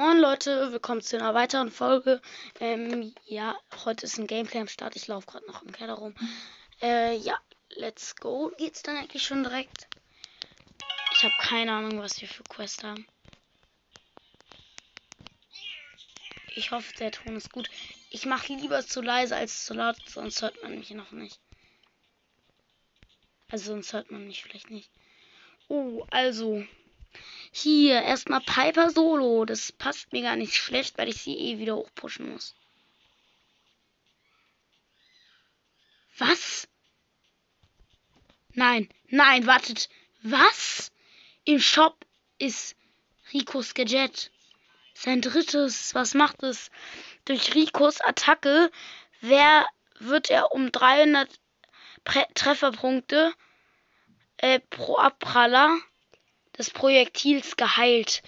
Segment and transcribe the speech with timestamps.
[0.00, 2.22] Moin Leute, willkommen zu einer weiteren Folge.
[2.58, 3.54] Ähm, ja,
[3.84, 4.96] heute ist ein Gameplay am Start.
[4.96, 6.14] Ich laufe gerade noch im Keller rum.
[6.80, 7.38] Äh, ja,
[7.76, 8.50] let's go.
[8.56, 9.88] Geht's dann eigentlich schon direkt?
[11.12, 13.06] Ich habe keine Ahnung, was wir für Quest haben.
[16.56, 17.68] Ich hoffe, der Ton ist gut.
[18.08, 21.38] Ich mache lieber zu leise als zu laut, sonst hört man mich noch nicht.
[23.50, 24.90] Also sonst hört man mich vielleicht nicht.
[25.68, 26.64] Oh, also
[27.50, 29.44] hier, erstmal Piper Solo.
[29.44, 32.54] Das passt mir gar nicht schlecht, weil ich sie eh wieder hochpushen muss.
[36.18, 36.68] Was?
[38.52, 39.88] Nein, nein, wartet.
[40.22, 40.92] Was?
[41.44, 42.04] Im Shop
[42.38, 42.76] ist
[43.32, 44.30] Ricos Gadget.
[44.94, 45.94] Sein drittes.
[45.94, 46.70] Was macht es?
[47.24, 48.70] Durch Ricos Attacke
[49.20, 49.66] wer
[49.98, 51.28] wird er um 300
[52.04, 53.34] Pre Trefferpunkte
[54.38, 55.78] äh, pro Abpraller
[56.60, 58.22] des Projektils geheilt.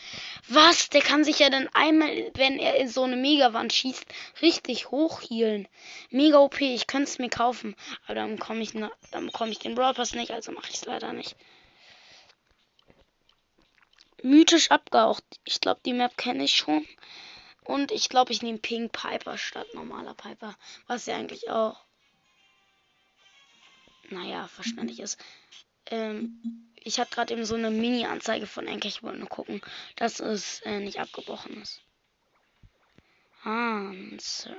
[0.48, 0.88] Was?
[0.88, 4.06] Der kann sich ja dann einmal, wenn er in so eine Megawand schießt,
[4.40, 5.68] richtig hochhielen.
[6.10, 7.76] Mega OP, ich könnte es mir kaufen.
[8.06, 10.86] Aber dann bekomme ich, dann bekomme ich den Brawl Pass nicht, also mache ich es
[10.86, 11.36] leider nicht.
[14.22, 15.24] Mythisch abgehaucht.
[15.44, 16.86] Ich glaube, die Map kenne ich schon.
[17.64, 20.56] Und ich glaube, ich nehme Pink Piper statt normaler Piper.
[20.86, 21.84] Was ja eigentlich auch.
[24.08, 25.18] Naja, verständlich ist.
[25.86, 28.88] Ähm, ich habe gerade eben so eine Mini-Anzeige von Enker.
[28.88, 29.60] Ich wollte nur gucken,
[29.96, 31.80] dass es äh, nicht abgebrochen ist.
[34.18, 34.56] Search.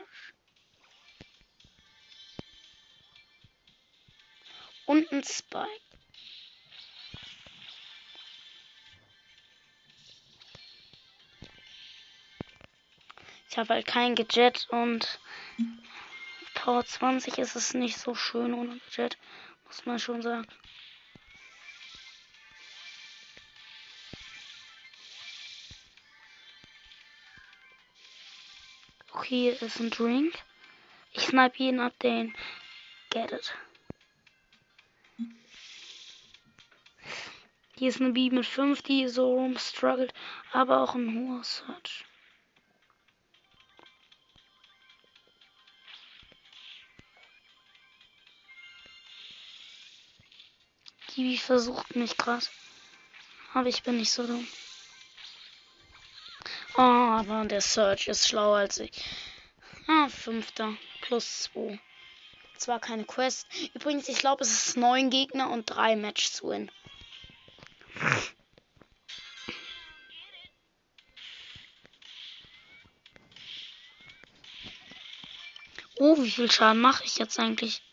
[4.86, 5.70] Und ein Spike.
[13.50, 15.20] Ich habe halt kein Gadget und
[16.56, 19.18] Power 20 ist es nicht so schön ohne Gadget,
[19.66, 20.48] muss man schon sagen.
[29.34, 30.36] Hier ist ein Drink.
[31.12, 32.36] Ich snipe jeden ab, den
[33.10, 33.56] get it.
[37.76, 40.14] Hier ist eine B mit 5, die so rumstruggelt,
[40.52, 42.06] aber auch ein hoher Search.
[51.16, 52.46] Die versucht mich gerade.
[53.54, 54.48] Aber ich bin nicht so dumm.
[56.76, 58.92] Oh, aber der Search ist schlauer als ich.
[59.88, 60.76] Ah, fünfter.
[61.02, 61.80] Plus zwei.
[62.58, 63.48] Zwar keine Quest.
[63.76, 66.72] Übrigens, ich glaube, es ist neun Gegner und drei Match zu win.
[75.98, 77.84] Oh, wie viel Schaden mache ich jetzt eigentlich?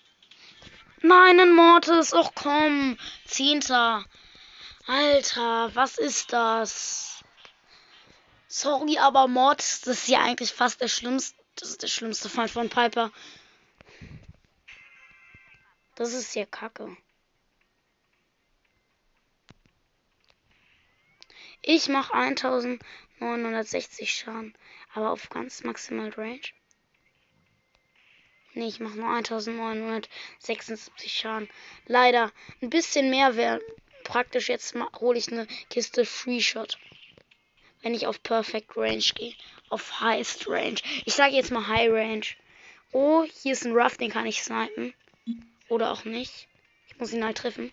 [1.02, 2.14] Nein, ein Mortis.
[2.14, 2.96] Och komm.
[3.26, 4.04] Zehnter.
[4.86, 7.19] Alter, was ist das?
[8.52, 12.50] Sorry, aber Mord, das ist ja eigentlich fast der schlimmste, das ist der schlimmste Feind
[12.50, 13.12] von Piper.
[15.94, 16.96] Das ist ja kacke.
[21.62, 24.58] Ich mache 1960 Schaden,
[24.94, 26.40] aber auf ganz maximal Range.
[28.54, 31.48] Nee, ich mache nur 1976 Schaden.
[31.86, 33.60] Leider ein bisschen mehr wäre
[34.02, 34.48] praktisch.
[34.48, 36.80] Jetzt hole ich eine Kiste Free Shot
[37.82, 39.34] wenn ich auf Perfect Range gehe.
[39.68, 40.80] Auf Highest Range.
[41.04, 42.26] Ich sage jetzt mal High Range.
[42.92, 44.94] Oh, hier ist ein Ruff, den kann ich snipen.
[45.68, 46.48] Oder auch nicht.
[46.88, 47.70] Ich muss ihn halt treffen.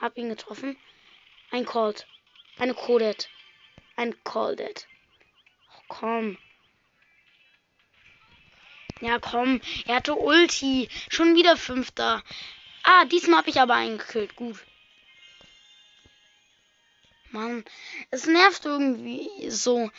[0.00, 0.76] Hab ihn getroffen.
[1.50, 2.06] Ein Cold.
[2.58, 3.30] Eine Codet.
[3.96, 4.88] Ein Colded.
[5.70, 6.38] Oh, komm.
[9.00, 9.60] Ja, komm.
[9.86, 10.88] Er hatte Ulti.
[11.08, 12.22] Schon wieder Fünfter.
[12.82, 14.34] Ah, diesmal habe ich aber einen gekillt.
[14.34, 14.58] Gut.
[17.34, 17.64] Mann,
[18.10, 19.90] es nervt irgendwie so.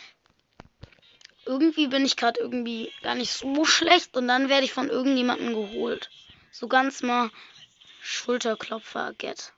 [1.45, 5.53] Irgendwie bin ich gerade irgendwie gar nicht so schlecht und dann werde ich von irgendjemandem
[5.53, 6.09] geholt.
[6.51, 7.29] So ganz mal
[8.01, 9.53] Schulterklopfer, get.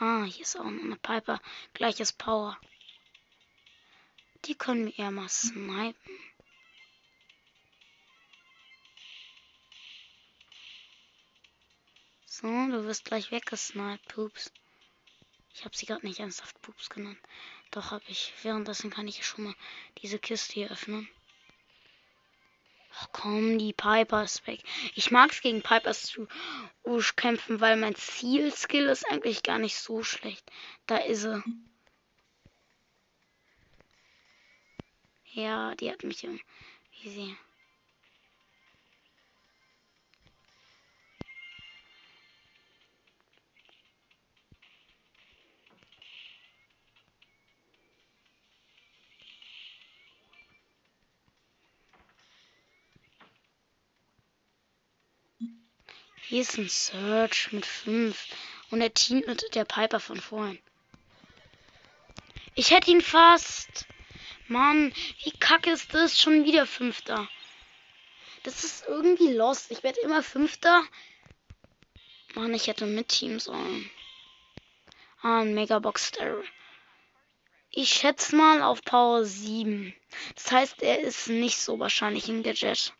[0.00, 1.40] Ah, hier ist auch eine Piper.
[1.72, 2.58] Gleiches Power.
[4.44, 5.94] Die können wir eher mal snipen.
[12.40, 14.52] So, du wirst gleich weggesniped, Pups.
[15.52, 17.18] Ich habe sie gerade nicht ernsthaft Pups genannt.
[17.72, 18.32] Doch habe ich.
[18.44, 19.54] Währenddessen kann ich schon mal
[20.02, 21.08] diese Kiste hier öffnen.
[22.94, 24.62] Ach komm, die Piper ist weg.
[24.94, 26.28] Ich mag es gegen Pipers zu
[27.16, 30.48] kämpfen, weil mein Zielskill ist eigentlich gar nicht so schlecht.
[30.86, 31.42] Da ist sie.
[35.32, 36.40] Ja, die hat mich im.
[37.02, 37.36] Wie
[56.28, 58.26] Hier ist ein Search mit 5
[58.70, 60.58] und er teamt mit der Piper von vorhin.
[62.54, 63.86] Ich hätte ihn fast.
[64.46, 64.92] Mann,
[65.24, 66.20] wie kacke ist das?
[66.20, 67.26] Schon wieder Fünfter.
[68.42, 69.70] Das ist irgendwie lost.
[69.70, 70.84] Ich werde immer Fünfter.
[72.34, 73.90] Mann, ich hätte mit Team sollen.
[75.22, 76.44] Ah, ein Megabox Stereo.
[77.70, 79.94] Ich schätze mal auf Power 7.
[80.34, 82.92] Das heißt, er ist nicht so wahrscheinlich ein Gadget.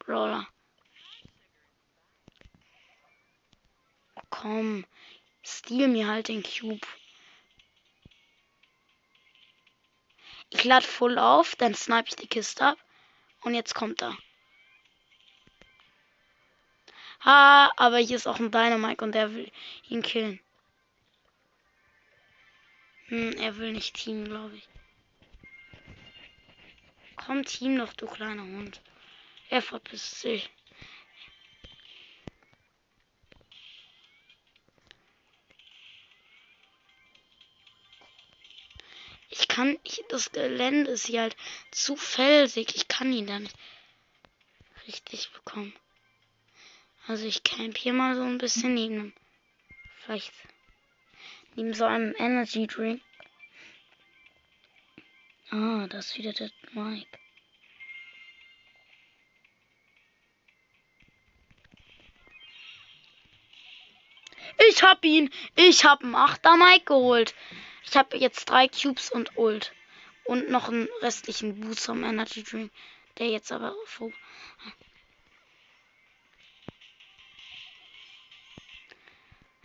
[0.00, 0.46] Brawler.
[4.30, 4.86] Komm.
[5.42, 6.86] Steal mir halt den Cube.
[10.50, 12.78] Ich lade voll auf, dann snipe ich die Kiste ab.
[13.42, 14.16] Und jetzt kommt er.
[17.24, 19.50] Ha, aber hier ist auch ein Dynamite und der will
[19.88, 20.40] ihn killen.
[23.06, 24.68] Hm, er will nicht teamen, glaube ich.
[27.16, 28.80] Komm, Team noch, du kleiner Hund.
[29.50, 30.48] Er verpisst sich.
[39.30, 41.36] Ich kann, ich, das Gelände ist hier halt
[41.70, 42.74] zu felsig.
[42.74, 43.58] Ich kann ihn dann nicht
[44.88, 45.72] richtig bekommen.
[47.06, 49.14] Also ich camp hier mal so ein bisschen neben.
[50.00, 50.32] Vielleicht
[51.54, 53.00] neben so einem Energy Drink.
[55.50, 57.18] Ah, das ist wieder der Mike.
[64.68, 65.30] Ich hab ihn.
[65.56, 67.34] Ich hab einen Achter Mike geholt.
[67.84, 69.72] Ich habe jetzt drei Cubes und Ult.
[70.24, 72.72] Und noch einen restlichen Boost vom Energy Drink.
[73.18, 74.12] Der jetzt aber vor.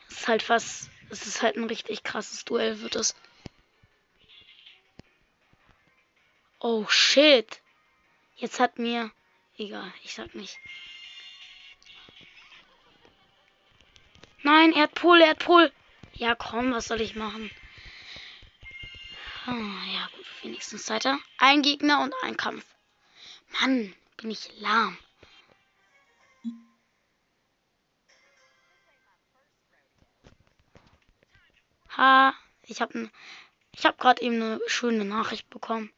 [0.10, 0.90] Es ist halt fast.
[1.10, 3.16] Es ist halt ein richtig krasses Duell, wird es.
[6.60, 7.62] Oh shit.
[8.38, 9.12] Jetzt hat mir.
[9.58, 10.58] Egal, ich sag nicht.
[14.42, 15.72] Nein, er hat Pol, er hat Pol.
[16.14, 17.50] Ja, komm, was soll ich machen?
[19.48, 21.20] Oh, ja, gut, wenigstens weiter.
[21.38, 22.66] Ein Gegner und ein Kampf.
[23.60, 24.98] Mann, bin ich lahm.
[31.96, 32.34] Ha,
[32.64, 33.12] ich habe
[33.72, 35.94] ich habe gerade eben eine schöne Nachricht bekommen.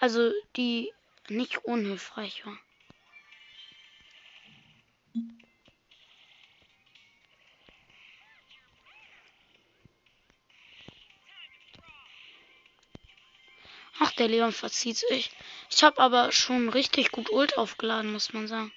[0.00, 0.92] Also, die
[1.28, 2.58] nicht unhilfreich war.
[13.98, 15.30] Ach, der Leon verzieht sich.
[15.70, 18.72] Ich habe aber schon richtig gut Ult aufgeladen, muss man sagen.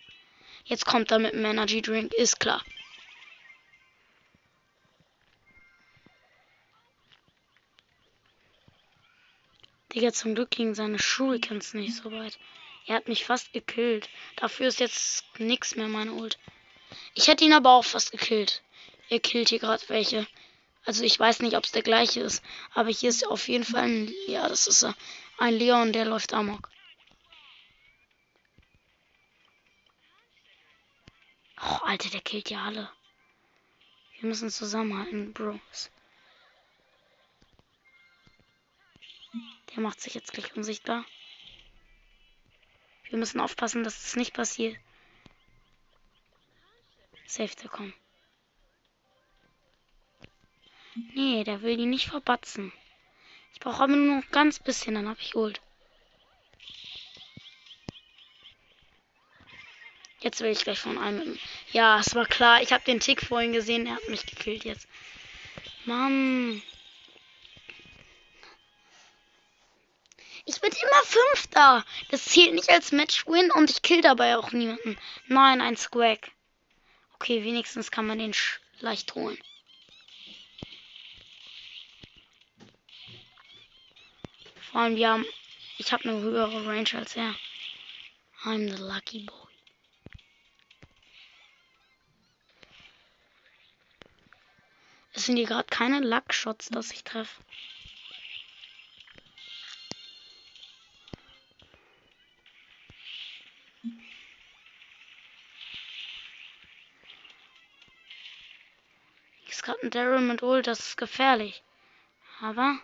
[0.65, 2.63] Jetzt kommt er mit dem Energy Drink, ist klar.
[9.93, 12.37] Digga, zum Glück liegen seine Shurikens nicht so weit.
[12.85, 14.09] Er hat mich fast gekillt.
[14.35, 16.37] Dafür ist jetzt nichts mehr meine Ult.
[17.13, 18.61] Ich hätte ihn aber auch fast gekillt.
[19.09, 20.27] Er killt hier gerade welche.
[20.85, 22.43] Also ich weiß nicht, ob es der gleiche ist.
[22.73, 24.13] Aber hier ist auf jeden Fall ein...
[24.27, 24.85] Ja, das ist
[25.37, 26.69] ein Leon, der läuft amok.
[31.61, 32.91] Oh, Alter, der killt ja alle.
[34.19, 35.91] Wir müssen zusammenhalten, Bros.
[39.75, 41.03] Der macht sich jetzt gleich unsichtbar.
[43.09, 44.77] Wir müssen aufpassen, dass das nicht passiert.
[47.25, 47.93] Safe zu kommen.
[50.95, 52.71] Nee, der will die nicht verbatzen.
[53.53, 55.61] Ich brauche aber nur noch ganz bisschen, dann habe ich Ult.
[60.21, 61.37] Jetzt will ich gleich von einem.
[61.71, 62.61] Ja, es war klar.
[62.61, 63.85] Ich habe den Tick vorhin gesehen.
[63.85, 64.87] Er hat mich gekillt jetzt.
[65.85, 66.63] Mann.
[70.45, 71.85] Ich bin immer Fünfter.
[72.09, 74.97] Das zählt nicht als Match-Win und ich kill dabei auch niemanden.
[75.27, 76.31] Nein, ein Squack.
[77.15, 78.33] Okay, wenigstens kann man den
[78.79, 79.37] leicht holen.
[84.75, 85.25] Vor allem, wir haben.
[85.77, 87.33] Ich habe eine höhere Range als er.
[88.43, 89.47] I'm the lucky boy.
[95.13, 97.41] Es sind hier gerade keine Luck-Shots, dass ich treffe.
[109.47, 111.63] Ist gerade ein Daryl mit Ult, das ist gefährlich.
[112.41, 112.77] Aber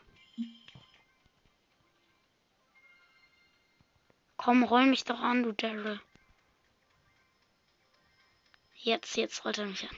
[4.43, 6.01] Komm, roll mich doch an, du Daryl.
[8.75, 9.97] Jetzt, jetzt rollt er mich an.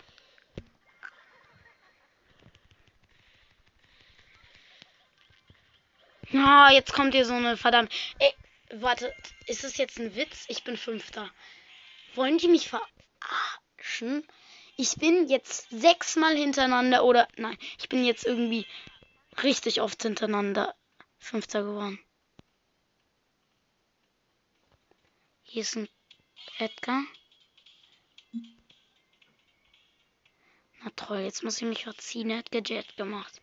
[6.32, 7.94] Na, oh, jetzt kommt hier so eine verdammt.
[8.20, 8.34] Ey,
[8.74, 9.16] warte,
[9.48, 10.44] ist es jetzt ein Witz?
[10.50, 11.30] Ich bin Fünfter.
[12.16, 14.28] Wollen die mich verarschen?
[14.76, 18.68] Ich bin jetzt sechsmal hintereinander oder nein, ich bin jetzt irgendwie
[19.42, 20.76] richtig oft hintereinander
[21.18, 22.04] Fünfter geworden.
[25.54, 25.88] Hier ist ein
[26.58, 27.04] Edgar.
[30.82, 32.32] Na toll, jetzt muss ich mich verziehen.
[32.32, 33.40] Er hat Gadget gemacht.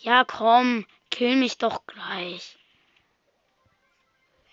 [0.00, 2.58] Ja, komm, kill mich doch gleich.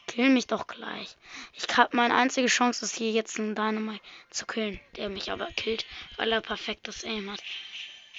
[0.06, 1.18] Kill mich doch gleich.
[1.54, 4.80] Ich habe meine einzige Chance, ist hier jetzt einen Dynamite zu killen.
[4.98, 5.88] Der mich aber killt,
[6.18, 7.42] weil er perfektes Aim hat.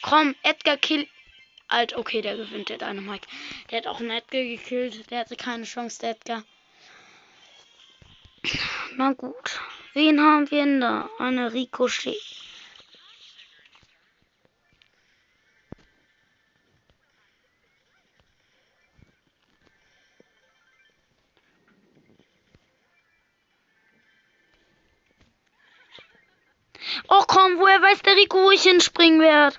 [0.03, 1.07] Komm, Edgar kill.
[1.69, 3.29] Alt, okay, der gewinnt, der Dynamite.
[3.71, 5.13] Der hat auch einen Edgar gekillt.
[5.13, 6.43] Der hatte keine Chance, der Edgar.
[8.97, 9.61] Na gut.
[9.95, 11.09] Wen haben wir denn da?
[11.19, 12.17] Eine Ricochet.
[27.09, 29.57] Oh komm, woher weiß der Rico, wo ich hinspringen werde?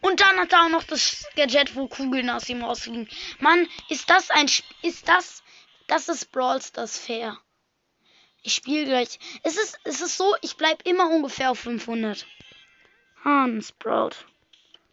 [0.00, 3.08] Und dann hat er auch noch das Gadget, wo Kugeln aus ihm rausfliegen.
[3.38, 4.46] Mann, ist das ein...
[4.48, 5.42] Sp ist das...
[5.86, 7.38] Das ist Brawl Stars fair.
[8.46, 9.18] Ich spiele gleich.
[9.42, 12.24] Es ist, es ist so, ich bleibe immer ungefähr auf 500.
[13.24, 14.14] Hans Sprout.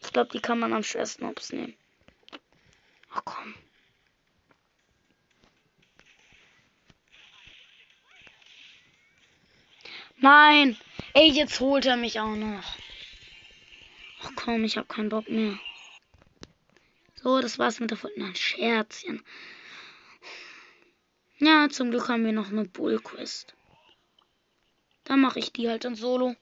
[0.01, 1.75] Ich glaube, die kann man am schwersten Ops nehmen.
[3.11, 3.53] Ach komm.
[10.17, 10.75] Nein!
[11.13, 12.75] Ey, jetzt holt er mich auch noch.
[14.23, 15.59] Ach komm, ich hab keinen Bock mehr.
[17.21, 18.19] So, das war's mit der Folge.
[18.19, 19.23] Ein Scherzchen.
[21.45, 23.53] Ja, zum Glück haben wir noch eine Bull-Quest.
[25.03, 26.37] Dann mache ich die halt in Solo.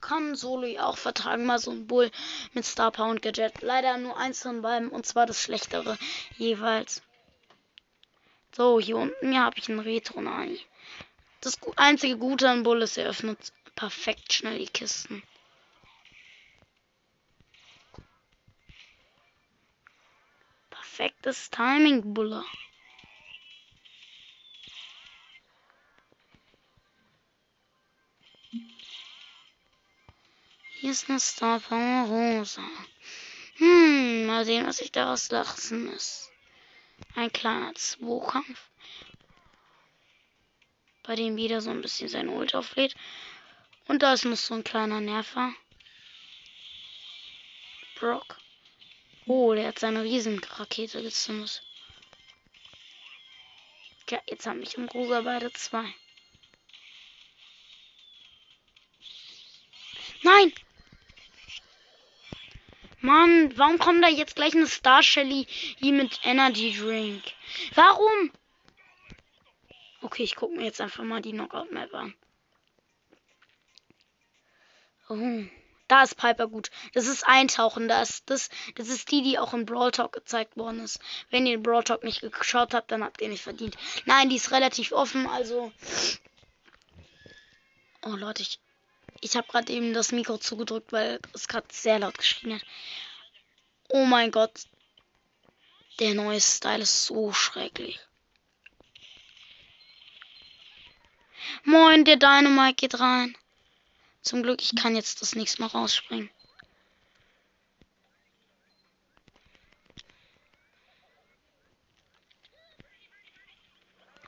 [0.00, 2.12] Kann Solo ja auch vertragen, mal so ein Bull
[2.52, 3.60] mit Star Power und Gadget.
[3.60, 5.98] Leider nur eins von beiden und zwar das schlechtere
[6.38, 7.02] jeweils.
[8.54, 10.60] So, hier unten ja, habe ich einen Retro Nani.
[11.40, 15.24] Das einzige Gute an Bull ist, er öffnet perfekt schnell die Kisten.
[20.70, 22.44] Perfektes Timing, Buller.
[30.82, 32.68] Hier ist eine Star Power Rosa.
[33.58, 36.28] Hm, mal sehen, was ich daraus lassen muss.
[37.14, 38.68] Ein kleiner Zweikampf.
[41.04, 42.96] Bei dem wieder so ein bisschen sein Ult auflädt.
[43.86, 45.54] Und da ist noch so ein kleiner Nerver.
[47.94, 48.38] Brock.
[49.26, 51.62] Oh, der hat seine Riesenrakete gezündet.
[54.10, 55.94] Ja, jetzt haben mich und Rosa beide zwei.
[60.24, 60.52] Nein!
[63.02, 67.22] Mann, warum kommt da jetzt gleich eine Star Shelly hier mit Energy Drink?
[67.74, 68.30] Warum?
[70.02, 72.14] Okay, ich gucke mir jetzt einfach mal die Knockout Map an.
[75.08, 75.44] Oh,
[75.88, 76.70] da ist Piper gut.
[76.94, 77.88] Das ist Eintauchen.
[77.88, 81.00] Das, das, das ist die, die auch im Brawl Talk gezeigt worden ist.
[81.30, 83.76] Wenn ihr den Brawl Talk nicht geschaut habt, dann habt ihr nicht verdient.
[84.06, 85.70] Nein, die ist relativ offen, also.
[88.06, 88.58] Oh Leute, ich,
[89.22, 92.66] ich habe gerade eben das Mikro zugedrückt, weil es gerade sehr laut geschrien hat.
[93.88, 94.66] Oh mein Gott.
[96.00, 98.00] Der neue Style ist so schrecklich.
[101.64, 103.36] Moin, der Dynamite geht rein.
[104.22, 106.30] Zum Glück, ich kann jetzt das nächste Mal rausspringen.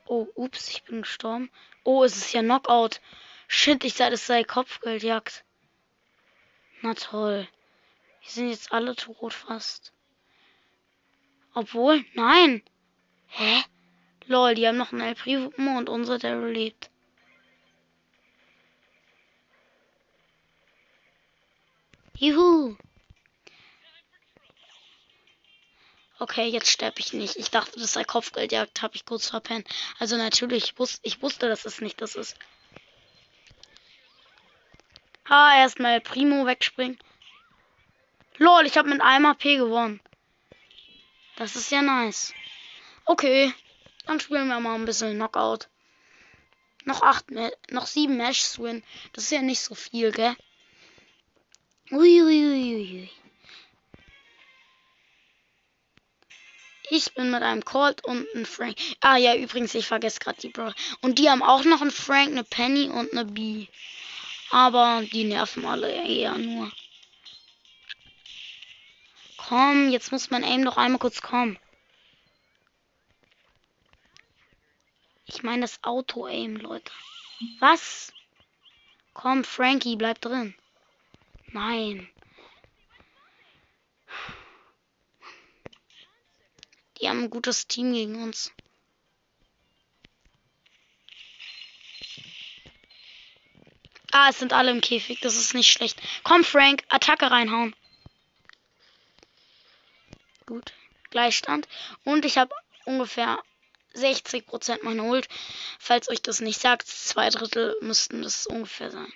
[0.07, 1.51] Oh, ups, ich bin gestorben.
[1.83, 3.01] Oh, es ist ja Knockout.
[3.47, 5.45] Shit, ich sage, es sei Kopfgeldjagd.
[6.83, 7.49] Na toll.
[8.23, 9.93] Wir sind jetzt alle tot fast.
[11.55, 12.63] Obwohl, nein.
[13.29, 13.65] Hä?
[14.27, 16.91] Lol, die haben noch einen El Primo und unser, der lebt.
[22.17, 22.77] Juhu.
[26.19, 27.37] Okay, jetzt sterbe ich nicht.
[27.37, 29.69] Ich dachte, das sei Kopfgeldjagd, habe ich kurz verpennt.
[29.99, 32.37] Also natürlich, ich, wus ich wusste, dass es nicht das ist.
[35.29, 36.99] Ha, erstmal Primo wegspringen.
[38.39, 40.01] Lol, ich habe mit einem AP gewonnen.
[41.37, 42.35] Das ist ja nice.
[43.07, 43.53] Okay,
[44.07, 45.69] dann spielen wir mal ein bisschen Knockout.
[46.85, 47.27] Noch acht,
[47.71, 48.83] noch sieben Matches win.
[49.13, 50.37] Das ist ja nicht so viel, gell?
[51.91, 53.11] Uiuiuiui.
[56.91, 58.77] Ich bin mit einem Colt und einem Frank.
[59.01, 60.73] Ah ja, übrigens, ich vergesse gerade die Bro.
[61.01, 63.67] Und die haben auch noch einen Frank, eine Penny und eine B.
[64.55, 66.71] Aber die nerven alle eher nur.
[69.37, 71.59] Komm, jetzt muss mein Aim doch einmal kurz kommen.
[75.27, 76.93] Ich meine das Auto-Aim, Leute.
[77.59, 78.13] Was?
[79.13, 80.55] Komm, Frankie, bleib drin.
[81.49, 82.09] Nein.
[87.01, 88.53] Die haben ein gutes Team gegen uns.
[94.17, 95.19] Ah, es sind alle im Käfig.
[95.23, 96.01] Das ist nicht schlecht.
[96.23, 97.75] Komm, Frank, Attacke reinhauen.
[100.47, 100.73] Gut.
[101.11, 101.67] Gleichstand.
[102.05, 102.55] Und ich habe
[102.85, 103.43] ungefähr
[103.97, 105.27] 60% meiner Ult.
[105.81, 109.13] Falls euch das nicht sagt, zwei Drittel müssten das ungefähr sein.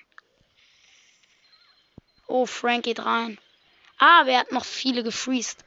[2.27, 3.39] Oh, Frank geht rein.
[3.99, 5.65] Ah, wer hat noch viele gefreezed?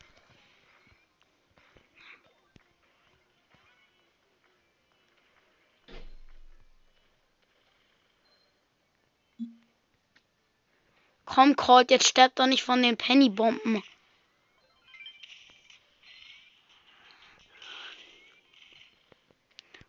[11.33, 13.81] Komm, Colt, jetzt sterbt doch nicht von den Pennybomben.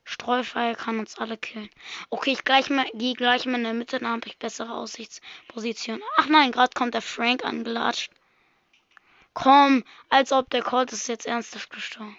[0.04, 1.68] Streufall kann uns alle killen.
[2.10, 6.00] Okay, ich gleich mal, gehe gleich mal in der Mitte, dann habe ich bessere Aussichtsposition.
[6.16, 8.12] Ach nein, gerade kommt der Frank angelatscht.
[9.34, 12.16] Komm, als ob der Colt ist jetzt ernsthaft gestorben.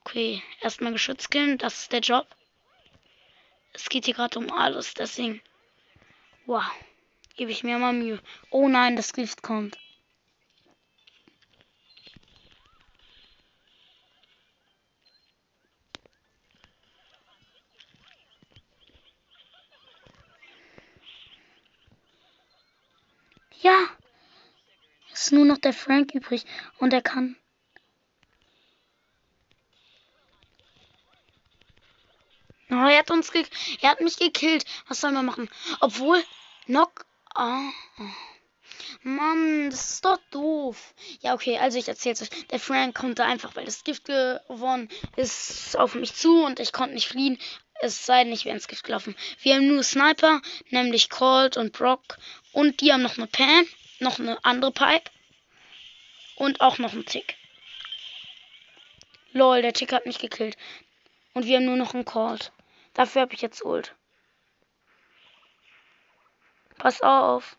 [0.00, 2.26] Okay, erstmal Geschütz killen, das ist der Job.
[3.74, 5.42] Es geht hier gerade um alles, deswegen.
[6.46, 6.64] Wow.
[7.36, 8.20] Gebe ich mir mal Mühe.
[8.50, 9.78] Oh nein, das Gift kommt.
[23.62, 23.86] Ja.
[25.12, 26.44] Es ist nur noch der Frank übrig
[26.78, 27.36] und er kann.
[32.70, 33.44] Oh, er hat uns ge
[33.82, 34.64] er hat mich gekillt.
[34.88, 35.48] Was sollen wir machen?
[35.80, 36.22] Obwohl
[36.66, 37.70] Knock Ah.
[39.02, 40.94] Mann, das ist doch doof.
[41.20, 42.46] Ja, okay, also ich erzähl's euch.
[42.48, 46.94] Der Frank konnte einfach, weil das Gift gewonnen ist, auf mich zu und ich konnte
[46.94, 47.38] nicht fliehen.
[47.80, 49.16] Es sei denn, ich wäre ins Gift gelaufen.
[49.40, 50.40] Wir haben nur Sniper,
[50.70, 52.18] nämlich Colt und Brock.
[52.52, 53.66] Und die haben noch eine Pam,
[53.98, 55.10] noch eine andere Pipe.
[56.36, 57.36] Und auch noch einen Tick.
[59.32, 60.56] Lol, der Tick hat mich gekillt.
[61.32, 62.52] Und wir haben nur noch einen Colt.
[62.94, 63.94] Dafür habe ich jetzt Ult.
[66.82, 67.56] Pass auf.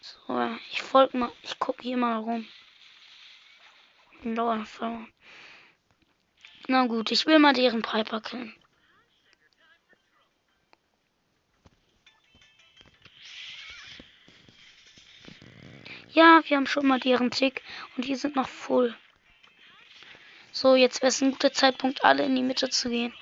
[0.00, 1.30] So, ich folge mal.
[1.44, 2.44] Ich gucke hier mal rum.
[6.66, 8.52] Na gut, ich will mal deren Piper killen.
[16.08, 17.62] Ja, wir haben schon mal deren Tick
[17.96, 18.96] und die sind noch voll.
[20.50, 23.14] So, jetzt wäre es ein guter Zeitpunkt, alle in die Mitte zu gehen.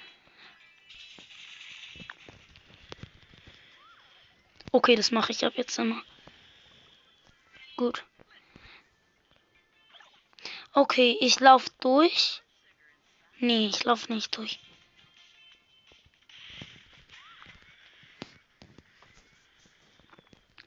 [4.71, 6.03] Okay, das mache ich ab jetzt immer.
[7.77, 8.05] Gut.
[10.75, 12.43] Okay, ich laufe durch.
[13.39, 14.61] Nee, ich laufe nicht durch.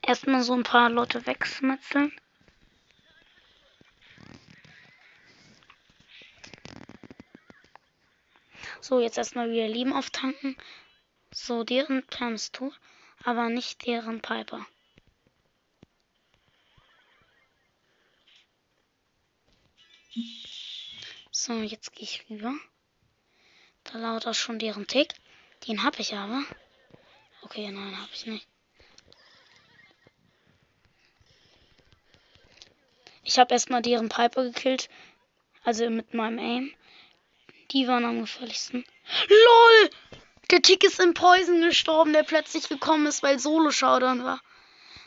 [0.02, 2.12] Erstmal so ein paar Leute wegsmetzeln.
[8.82, 10.58] So, jetzt erstmal wieder Leben auftanken.
[11.32, 12.80] So, deren Plan ist tot
[13.24, 14.66] aber nicht deren Piper.
[21.32, 22.54] So, jetzt gehe ich rüber.
[23.84, 25.14] Da lautet schon deren Tick.
[25.68, 26.44] Den habe ich aber.
[27.42, 28.48] Okay, nein, habe ich nicht.
[33.24, 34.90] Ich habe erstmal deren Piper gekillt.
[35.64, 36.76] Also mit meinem Aim.
[37.72, 38.84] Die waren am gefährlichsten.
[39.30, 39.90] LOL!
[40.52, 44.42] Der Tick ist im Poison gestorben, der plötzlich gekommen ist, weil Solo-Showdown war.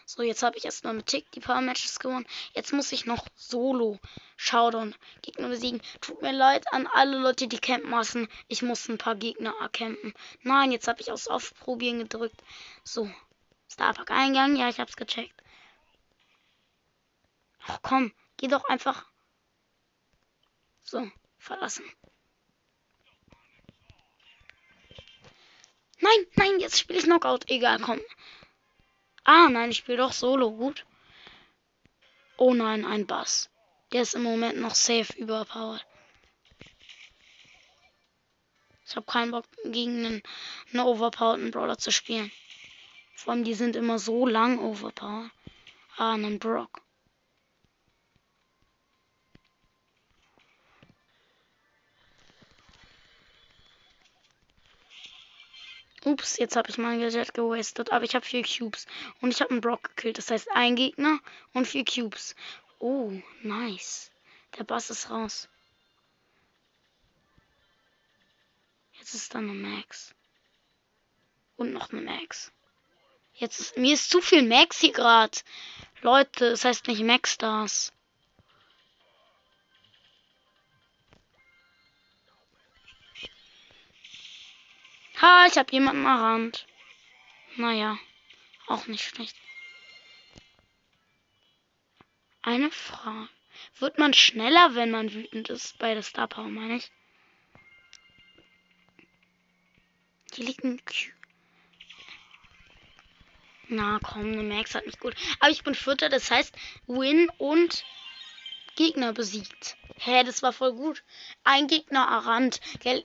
[0.07, 2.26] So, jetzt habe ich erstmal mit Tick die paar Matches gewonnen.
[2.54, 3.98] Jetzt muss ich noch Solo
[4.37, 5.83] Showdown Gegner besiegen.
[6.00, 8.28] Tut mir leid an alle Leute, die campen lassen.
[8.48, 10.14] Ich muss ein paar Gegner erkämpfen.
[10.42, 12.42] Nein, jetzt habe ich aufs Aufprobieren gedrückt.
[12.83, 13.11] So,
[13.70, 14.57] Starpark Eingang.
[14.57, 15.42] Ja, ich hab's gecheckt.
[17.66, 19.07] Ach komm, geh doch einfach.
[20.83, 21.85] So, verlassen.
[26.00, 27.48] Nein, nein, jetzt spiele ich Knockout.
[27.48, 28.00] Egal, komm.
[29.24, 30.50] Ah, nein, ich spiele doch Solo.
[30.52, 30.85] Gut.
[32.37, 33.50] Oh nein, ein Bass.
[33.92, 35.87] Der ist im Moment noch safe überpowered.
[38.87, 40.22] Ich habe keinen Bock, gegen einen,
[40.72, 42.30] einen overpowerten Brawler zu spielen.
[43.14, 45.30] Vor allem, die sind immer so lang overpowered.
[45.96, 46.84] Ah, einen Brock.
[56.14, 57.90] Ups, jetzt habe ich mein Gadget gewastet.
[57.90, 58.87] Aber ich habe vier Cubes.
[59.20, 60.18] Und ich habe einen Brock gekillt.
[60.18, 61.18] Das heißt, ein Gegner
[61.53, 62.37] und vier Cubes.
[62.79, 64.11] Oh, nice.
[64.57, 65.48] Der Bass ist raus.
[68.98, 70.14] Jetzt ist da eine Max.
[71.57, 72.53] Und noch eine Max.
[73.35, 75.38] Jetzt ist, mir ist zu viel Max hier gerade.
[76.03, 77.37] Leute, es heißt nicht Max
[85.20, 86.66] Ha, ich habe jemanden errannt.
[87.57, 87.98] Naja,
[88.66, 89.37] auch nicht schlecht.
[92.42, 93.29] Eine Frage.
[93.79, 96.90] Wird man schneller, wenn man wütend ist bei der Star Power, meine ich?
[100.35, 100.83] Hier liegt ein.
[103.68, 105.14] Na komm, eine Max hat nicht gut.
[105.40, 106.55] Aber ich bin Vierter, das heißt
[106.87, 107.85] Win und
[108.77, 109.77] Gegner besiegt.
[109.98, 111.03] Hä, das war voll gut.
[111.44, 113.05] Ein Gegner errannt, gell?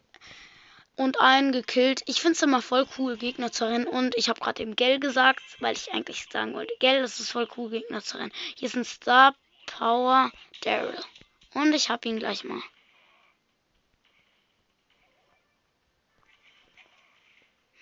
[1.00, 2.02] Und einen gekillt.
[2.08, 3.88] Ich find's immer voll cool, Gegner zu rennen.
[3.88, 7.32] Und ich habe gerade eben Gell gesagt, weil ich eigentlich sagen wollte, Gell, das ist
[7.32, 8.34] voll cool, Gegner zu rennen.
[8.58, 9.34] Hier ist ein Star
[9.66, 11.02] Power Daryl.
[11.54, 12.62] Und ich hab ihn gleich mal.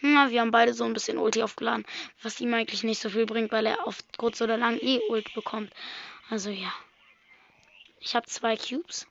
[0.02, 1.88] Na, wir haben beide so ein bisschen Ulti aufgeladen,
[2.22, 5.34] was ihm eigentlich nicht so viel bringt, weil er auf kurz oder lang eh Ult
[5.34, 5.74] bekommt.
[6.30, 6.72] Also ja.
[8.00, 9.08] Ich habe zwei Cubes.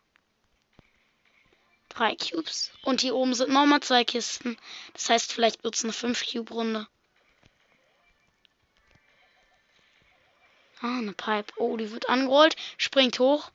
[1.96, 2.72] Drei Cubes.
[2.82, 4.58] Und hier oben sind nochmal zwei Kisten.
[4.92, 6.86] Das heißt, vielleicht wird es eine 5-Cube-Runde.
[10.82, 11.54] Ah, eine Pipe.
[11.56, 12.54] Oh, die wird angerollt.
[12.76, 13.50] Springt hoch.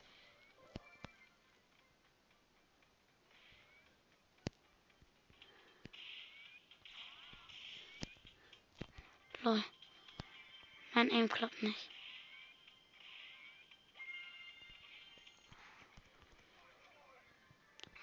[9.44, 9.64] Lol.
[10.96, 11.90] Mein Aim klappt nicht.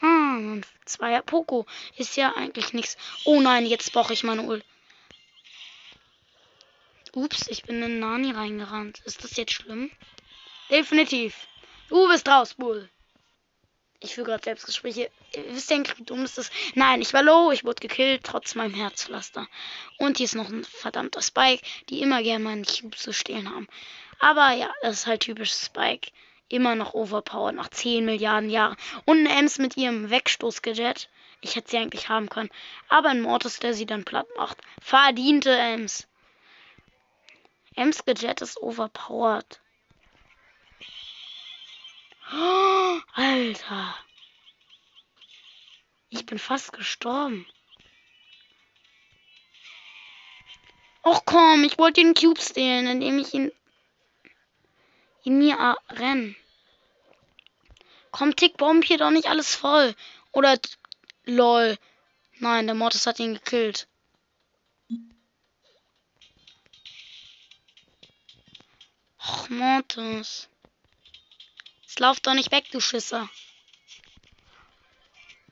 [0.01, 1.67] Hm, zweier Poco.
[1.97, 2.97] Ist ja eigentlich nichts.
[3.25, 4.63] Oh nein, jetzt brauche ich meine Ul.
[7.15, 9.01] Ups, ich bin in Nani reingerannt.
[9.05, 9.91] Ist das jetzt schlimm?
[10.71, 11.49] Definitiv.
[11.89, 12.89] Du bist raus, Bull.
[14.01, 15.11] Ich führe gerade Selbstgespräche.
[15.49, 16.51] Wisst ihr eigentlich, wie dumm das?
[16.75, 19.49] Nein, ich war low, ich wurde gekillt, trotz meinem Herzpflaster.
[19.97, 23.67] Und hier ist noch ein verdammter Spike, die immer gerne meinen Cube zu stehlen haben.
[24.21, 26.13] Aber ja, das ist halt typisch Spike.
[26.49, 28.77] Immer noch overpowered nach 10 Milliarden Jahren.
[29.05, 31.11] Und eine Ems mit ihrem Wegstoßgadget.
[31.41, 32.51] Ich hätte sie eigentlich haben können.
[32.89, 34.59] Aber ein Mortis, der sie dann platt macht.
[34.81, 36.09] Verdiente Ems.
[37.77, 39.61] Ems Gadget ist overpowered.
[42.33, 43.95] Oh, Alter.
[46.11, 47.47] Ich bin fast gestorben.
[51.05, 53.53] Och komm, ich wollte den Cube stehlen, indem ich ihn
[55.29, 56.37] in mir renn.
[58.13, 59.95] Komm, Tick, bomb hier doch nicht alles voll.
[60.33, 60.59] Oder
[61.25, 61.77] lol.
[62.39, 63.89] Nein, der Mortis hat ihn gekillt.
[69.19, 70.49] Och, Mortis.
[71.99, 73.29] Lauf doch nicht weg, du Schisser.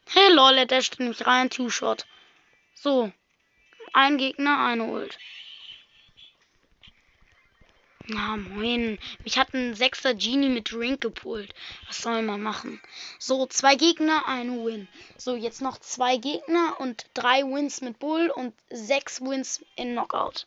[0.06, 2.06] Hey lol, der dasht nämlich rein, Two-Shot.
[2.74, 3.12] So.
[3.92, 5.18] Ein Gegner, eine Ult.
[8.08, 8.98] Na moin.
[9.24, 11.52] Mich hat ein sechster Genie mit Drink gepult.
[11.88, 12.80] Was soll man machen?
[13.18, 14.86] So, zwei Gegner, eine Win.
[15.16, 20.46] So, jetzt noch zwei Gegner und drei Wins mit Bull und sechs Wins in Knockout.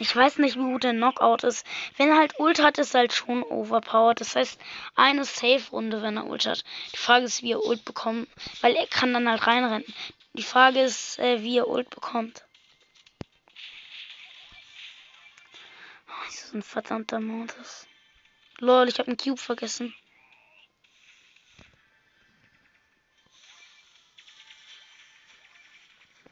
[0.00, 1.64] Ich weiß nicht, wie gut der Knockout ist.
[1.96, 4.20] Wenn er halt Ult hat, ist er halt schon overpowered.
[4.20, 4.58] Das heißt,
[4.96, 6.64] eine Safe-Runde, wenn er Ult hat.
[6.94, 8.26] Die Frage ist, wie er Ult bekommt.
[8.60, 9.84] Weil er kann dann halt reinrennen.
[10.32, 12.44] Die Frage ist, äh, wie er Ult bekommt.
[16.30, 17.88] Das ist ein verdammter Modus.
[18.58, 19.92] Lol, ich habe einen Cube vergessen.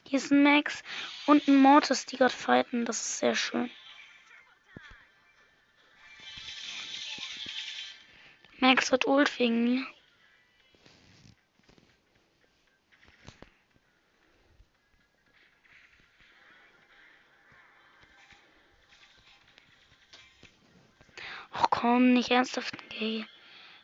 [0.07, 0.83] Hier ist ein Max
[1.27, 2.85] und ein Mortis, die gerade fighten.
[2.85, 3.71] Das ist sehr schön.
[8.59, 9.87] Max hat Ult wegen mir.
[21.79, 23.25] Komm, nicht ernsthaft gay.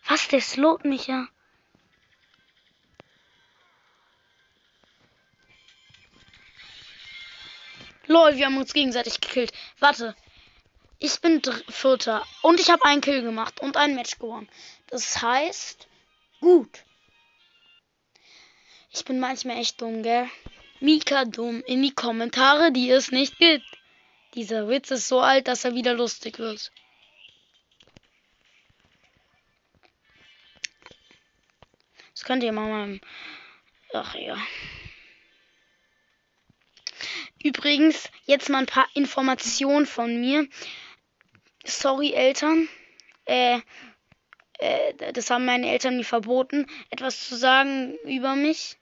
[0.09, 1.29] Was, der slowt mich ja.
[8.07, 9.53] Lol, wir haben uns gegenseitig gekillt.
[9.79, 10.17] Warte.
[10.99, 12.27] Ich bin Vierter.
[12.43, 14.49] Und ich habe einen Kill gemacht und ein Match gewonnen.
[14.89, 15.87] Das heißt,
[16.41, 16.85] gut.
[18.91, 20.29] Ich bin manchmal echt dumm, gell?
[20.81, 23.67] Mika dumm in die Kommentare, die es nicht gibt.
[24.35, 26.73] Dieser Witz ist so alt, dass er wieder lustig wird.
[32.25, 33.01] Könnt ihr mal.
[33.93, 34.37] Ach ja.
[37.43, 40.49] Übrigens, jetzt mal ein paar Informationen von mir.
[41.65, 42.69] Sorry, Eltern.
[43.27, 43.61] Äh,
[44.59, 48.77] äh, das haben meine Eltern mir verboten, etwas zu sagen über mich.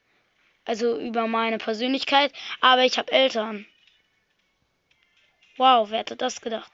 [0.64, 2.33] Also über meine Persönlichkeit.
[2.61, 3.66] Aber ich habe Eltern.
[5.57, 6.72] Wow, wer hätte das gedacht?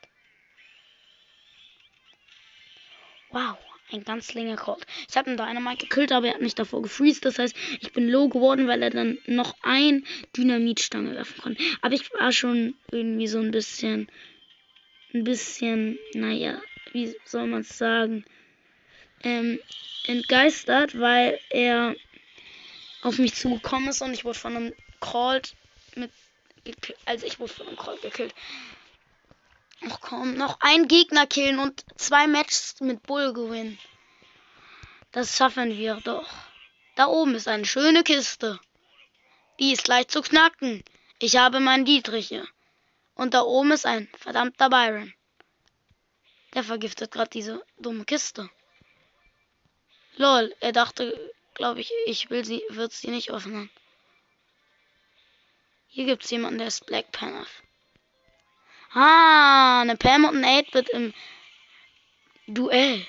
[3.31, 3.57] Wow,
[3.93, 4.87] ein ganz länger Colt.
[5.09, 7.25] Ich habe einen Dynamite gekillt, aber er hat mich davor gefreezed.
[7.25, 10.05] Das heißt, ich bin low geworden, weil er dann noch ein
[10.37, 11.63] Dynamitstange werfen konnte.
[11.81, 14.11] Aber ich war schon irgendwie so ein bisschen,
[15.15, 16.61] ein bisschen, naja,
[16.93, 18.25] wie soll man es sagen,
[19.23, 19.59] ähm,
[20.07, 21.97] entgeistert, weil er
[23.03, 25.55] auf mich zugekommen ist und ich wurde von einem Colt
[25.95, 26.11] mit,
[27.05, 28.35] also ich wurde von einem Colt gekillt.
[29.87, 33.79] Ach komm, noch ein Gegner killen und zwei Matches mit Bull gewinnen.
[35.13, 36.29] Das schaffen wir doch.
[36.97, 38.59] Da oben ist eine schöne Kiste.
[39.61, 40.83] Die ist leicht zu knacken.
[41.21, 42.47] Ich habe meinen Dietriche.
[43.15, 45.15] Und da oben ist ein verdammter Byron.
[46.55, 48.51] Der vergiftet gerade diese dumme Kiste.
[50.17, 53.71] Lol, er dachte, glaube ich, ich will sie, wird sie nicht öffnen.
[55.87, 57.47] Hier gibt's jemanden, der ist Black Panther.
[58.93, 61.15] Ah, eine Pam und ein 8-Bit im
[62.47, 63.07] Duell.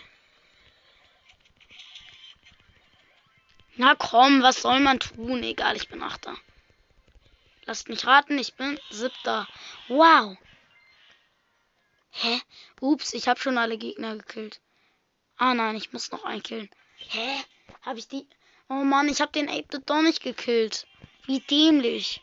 [3.75, 5.41] Na komm, was soll man tun?
[5.41, 6.35] Egal, ich bin Achter.
[7.65, 9.47] Lasst mich raten, ich bin Siebter.
[9.87, 10.37] Wow.
[12.11, 12.41] Hä?
[12.81, 14.59] Ups, ich habe schon alle Gegner gekillt.
[15.37, 16.69] Ah nein, ich muss noch einen killen.
[16.97, 17.43] Hä?
[17.83, 18.27] Habe ich die...
[18.67, 20.85] Oh Mann, ich habe den 8-Bit doch nicht gekillt.
[21.25, 22.21] Wie dämlich.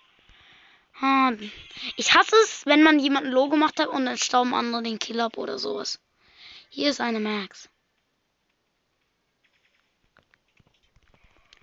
[1.97, 5.21] Ich hasse es, wenn man jemanden Logo gemacht hat und dann stauben andere den Kill
[5.21, 6.01] ab oder sowas.
[6.71, 7.69] Hier ist eine Max.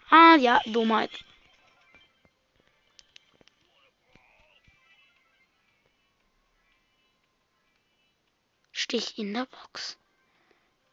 [0.10, 1.12] Ah, ja, Dummheit.
[8.72, 9.98] Stich in der Box.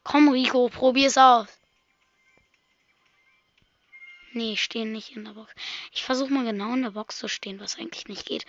[0.03, 1.60] Komm, Rico, probier's aus.
[4.33, 5.53] Nee, stehen nicht in der Box.
[5.91, 8.45] Ich versuche mal genau in der Box zu stehen, was eigentlich nicht geht.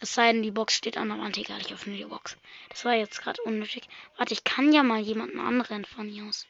[0.00, 1.36] Es sei denn, die Box steht an der Wand.
[1.38, 2.36] Egal, ich öffne die Box.
[2.68, 3.88] Das war jetzt gerade unnötig.
[4.16, 6.46] Warte, ich kann ja mal jemanden anrennen von hier aus.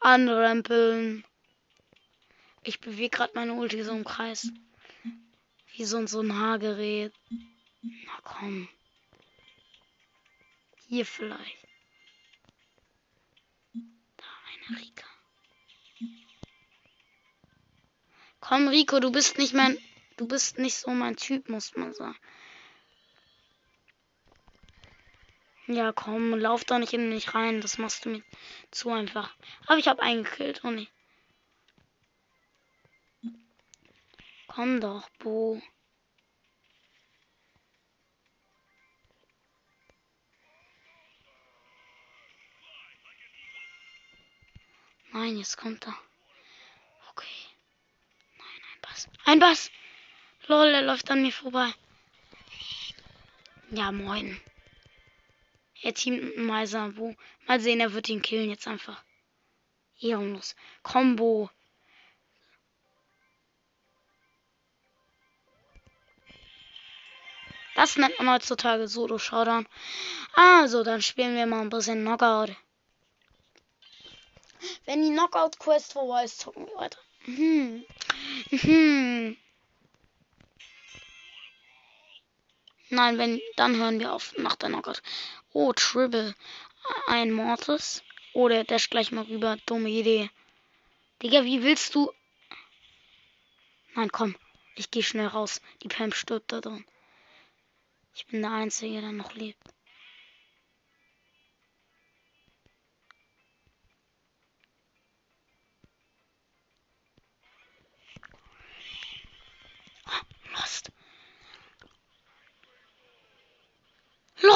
[0.00, 1.24] Anrempeln.
[2.62, 4.50] Ich bewege gerade meine Ulti so im Kreis.
[5.74, 7.12] Wie so, so ein Haargerät.
[7.82, 8.68] Na komm.
[10.88, 11.63] Hier vielleicht.
[18.46, 19.78] Komm, Rico, du bist nicht mein.
[20.18, 22.18] Du bist nicht so mein Typ, muss man sagen.
[25.66, 27.62] Ja, komm, lauf da nicht in mich rein.
[27.62, 28.22] Das machst du mir
[28.70, 29.34] zu einfach.
[29.66, 30.88] Aber ich habe eingekillt, oh nee.
[34.46, 35.62] Komm doch, Bo.
[45.12, 45.98] Nein, jetzt kommt er.
[48.94, 49.08] Bass.
[49.24, 49.70] Ein Bass.
[50.46, 51.72] Lol, er läuft an mir vorbei.
[53.70, 54.40] Ja, moin.
[55.82, 56.96] Er teamt mit Meiser.
[56.96, 57.16] Wo?
[57.46, 59.02] Mal sehen, er wird ihn killen jetzt einfach.
[60.00, 60.54] Ehrenlos.
[60.84, 61.50] Combo.
[67.74, 69.66] Das nennt man heutzutage Solo Showdown.
[70.34, 72.54] Also, dann spielen wir mal ein bisschen Knockout.
[74.84, 76.98] Wenn die Knockout Quest vorbei ist, zocken wir weiter.
[77.24, 77.84] Hm.
[78.50, 79.36] Hm.
[82.90, 85.02] Nein, wenn, dann hören wir auf nach der Knockout.
[85.52, 86.34] Oh, Tribble.
[87.06, 88.02] Ein Mortis.
[88.34, 89.56] Oh, der dash gleich mal rüber.
[89.66, 90.30] Dumme Idee.
[91.22, 92.12] Digga, wie willst du...
[93.94, 94.36] Nein, komm.
[94.76, 95.60] Ich gehe schnell raus.
[95.82, 96.84] Die Pam stirbt da drin.
[98.14, 99.62] Ich bin der Einzige, der noch lebt.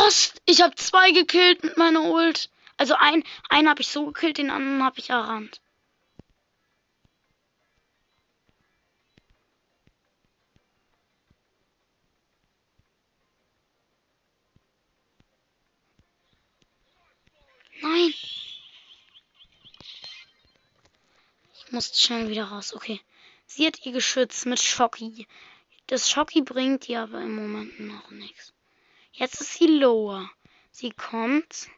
[0.09, 0.41] Lost!
[0.47, 2.49] Ich habe zwei gekillt mit meiner Ult.
[2.79, 5.61] Also ein, einen habe ich so gekillt, den anderen habe ich errannt.
[17.83, 18.15] Nein.
[21.53, 22.73] Ich muss schnell wieder raus.
[22.73, 22.99] Okay.
[23.45, 25.27] Sie hat ihr Geschütz mit Schocki.
[25.87, 28.55] Das Schocki bringt ihr aber im Moment noch nichts.
[29.19, 30.31] Jetzt ist sie lower.
[30.71, 31.69] Sie kommt.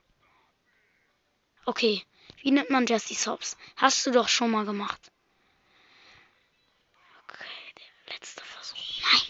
[1.64, 2.04] Okay.
[2.42, 3.56] Wie nimmt man Jessie Sobs?
[3.76, 5.00] Hast du doch schon mal gemacht.
[7.24, 8.76] Okay, der letzte Versuch.
[9.02, 9.20] Nein.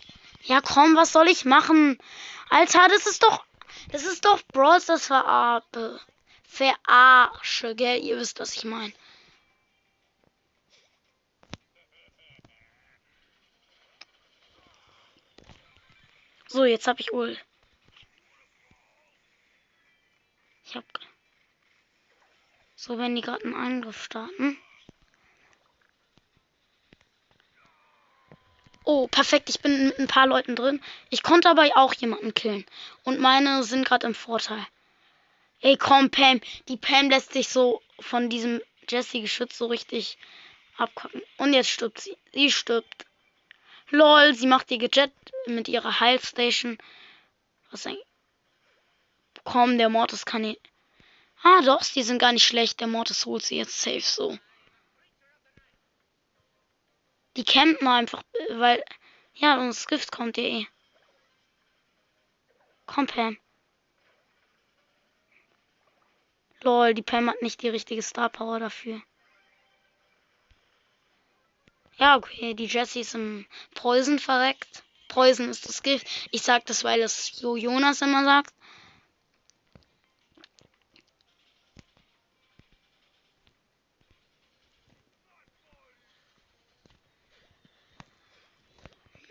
[0.43, 1.99] Ja, komm, was soll ich machen?
[2.49, 3.45] Alter, das ist doch.
[3.93, 6.01] Das ist doch Brawls, das Verarsche.
[6.43, 8.03] Verarsche, gell?
[8.03, 8.93] Ihr wisst, was ich meine.
[16.49, 17.39] So, jetzt habe ich Ul.
[20.71, 20.85] Ich hab.
[22.77, 24.57] So, wenn die gerade einen Angriff starten.
[28.85, 29.51] Oh, perfekt.
[29.51, 30.81] Ich bin mit ein paar Leuten drin.
[31.09, 32.65] Ich konnte aber auch jemanden killen.
[33.03, 34.65] Und meine sind gerade im Vorteil.
[35.61, 36.41] Ey, komm, Pam.
[36.69, 40.19] Die Pam lässt sich so von diesem Jesse-Geschütz so richtig
[40.77, 41.21] abkacken.
[41.37, 42.17] Und jetzt stirbt sie.
[42.33, 43.07] Sie stirbt.
[43.89, 45.13] Lol, sie macht ihr Jet
[45.47, 46.79] mit ihrer Heilstation.
[47.73, 48.10] Was eigentlich?
[49.45, 50.57] Komm, der Mortis kann ihn.
[51.43, 52.81] Ah, doch, die sind gar nicht schlecht.
[52.81, 54.39] Der Mortis holt sie jetzt safe so.
[57.37, 58.85] Die campen einfach, weil.
[59.35, 60.67] Ja, das Gift kommt ja eh.
[62.87, 63.39] Komm, Pam.
[66.63, 69.01] Lol, die Pam hat nicht die richtige Star Power dafür.
[71.97, 74.83] Ja, okay, die Jessie ist im Poison verreckt.
[75.09, 76.07] Poison ist das Gift.
[76.31, 78.55] Ich sag das, weil es Jo Jonas immer sagt.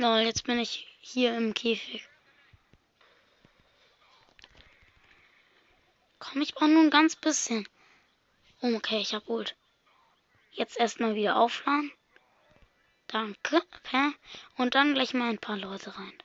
[0.02, 2.08] Lol, jetzt bin ich hier im Käfig.
[6.20, 7.68] Komm, ich brauche nur ein ganz bisschen.
[8.62, 9.58] Oh, okay, ich hab Ult.
[10.52, 11.92] Jetzt erstmal wieder aufladen.
[13.08, 13.62] Danke.
[13.80, 14.14] Okay.
[14.56, 16.24] Und dann gleich mal ein paar Leute rein.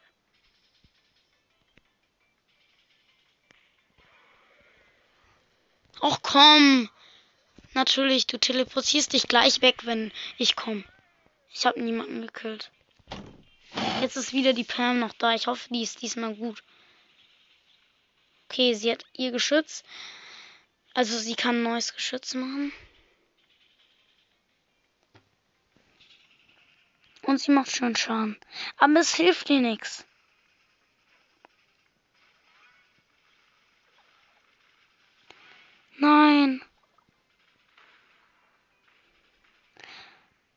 [6.01, 6.89] Och komm.
[7.73, 10.85] Natürlich, du teleportierst dich gleich weg, wenn ich komme.
[11.51, 12.71] Ich habe niemanden gekillt.
[14.01, 15.35] Jetzt ist wieder die Pam noch da.
[15.35, 16.63] Ich hoffe, die ist diesmal gut.
[18.49, 19.83] Okay, sie hat ihr Geschütz.
[20.93, 22.73] Also sie kann ein neues Geschütz machen.
[27.23, 28.39] Und sie macht schon Schaden.
[28.77, 30.07] Aber es hilft ihr nichts.
[35.97, 36.63] Nein.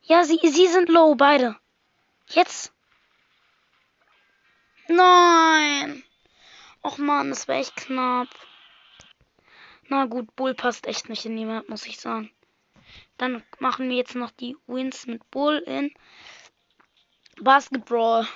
[0.04, 1.58] Ja, sie, sie sind low, beide.
[2.30, 2.74] Jetzt.
[4.90, 6.04] Nein.
[6.82, 8.30] Och man, das wäre echt knapp.
[9.90, 12.32] Na gut, Bull passt echt nicht in die muss ich sagen.
[13.18, 15.94] Dann machen wir jetzt noch die Wins mit Bull in
[17.42, 18.28] Basketball.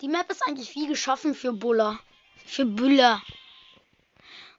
[0.00, 1.98] Die Map ist eigentlich wie geschaffen für Buller.
[2.44, 3.22] Für Büller.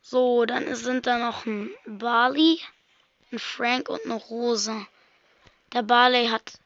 [0.02, 2.60] So, dann sind da noch ein Barley,
[3.32, 4.86] ein Frank und eine Rose.
[5.74, 6.60] Der Barley hat.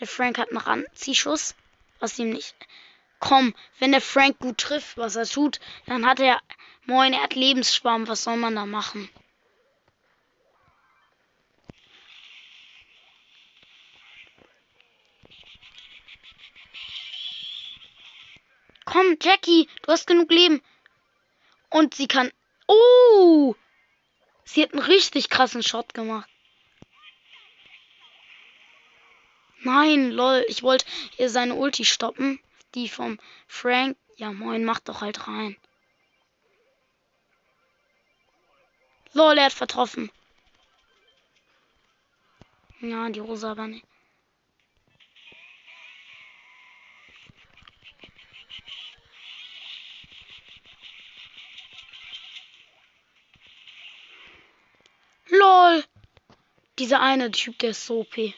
[0.00, 1.54] Der Frank hat einen Ranziehschuss,
[2.00, 2.56] was ihm nicht
[3.22, 6.42] komm, wenn der Frank gut trifft, was er tut, dann hat er,
[6.86, 9.08] moin, er hat Lebensschwamm, was soll man da machen?
[18.84, 20.60] Komm, Jackie, du hast genug Leben.
[21.70, 22.30] Und sie kann.
[22.66, 23.54] Oh!
[24.44, 26.28] Sie hat einen richtig krassen Shot gemacht.
[29.60, 30.84] Nein, lol, ich wollte
[31.16, 32.40] ihr seine Ulti stoppen
[32.74, 33.96] die vom Frank.
[34.16, 35.56] Ja, moin, mach doch halt rein.
[39.14, 40.10] Lol, er hat vertroffen.
[42.80, 43.86] Ja, die Rosa aber nicht.
[55.28, 55.84] LOL!
[56.78, 58.16] Dieser eine Typ, der ist so OP.
[58.16, 58.34] Lol,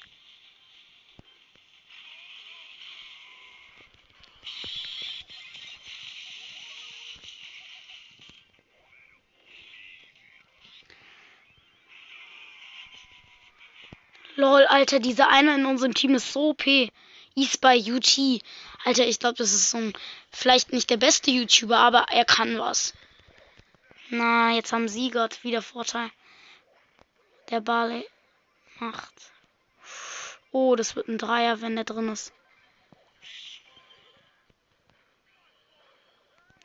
[14.85, 16.67] Alter, dieser eine in unserem Team ist so OP.
[17.35, 18.19] Ist bei UT.
[18.85, 19.95] Alter, ich glaube, das ist so ein,
[20.31, 22.93] vielleicht nicht der beste YouTuber, aber er kann was.
[24.11, 26.11] Na, jetzt haben sie gerade wieder Vorteil.
[27.49, 28.07] Der Barley
[28.79, 29.15] macht.
[30.53, 32.35] Oh, das wird ein Dreier, wenn der drin ist.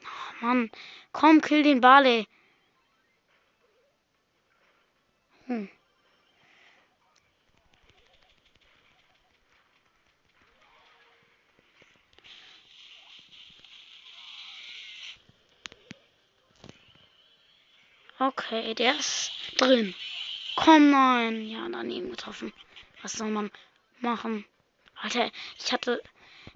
[0.04, 0.70] Oh, Mann,
[1.14, 2.28] komm, kill den Barley.
[5.46, 5.70] Hm.
[18.20, 19.96] Okay, der ist drin.
[20.56, 21.48] Komm, nein.
[21.48, 22.52] Ja, daneben getroffen.
[23.02, 23.50] Was soll man
[24.02, 24.46] machen?
[24.96, 26.04] Alter, ich hatte...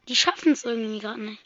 [0.10, 1.42] Die schaffen es irgendwie gerade nicht.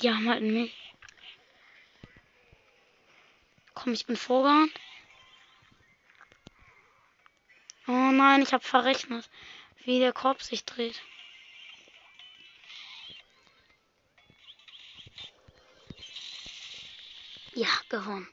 [0.00, 0.72] Die haben halt mich.
[3.74, 4.72] Komm, ich bin vorgerannt.
[7.88, 9.28] Oh nein, ich habe verrechnet,
[9.84, 11.02] wie der Korb sich dreht.
[17.58, 18.28] Ja, gewonnen.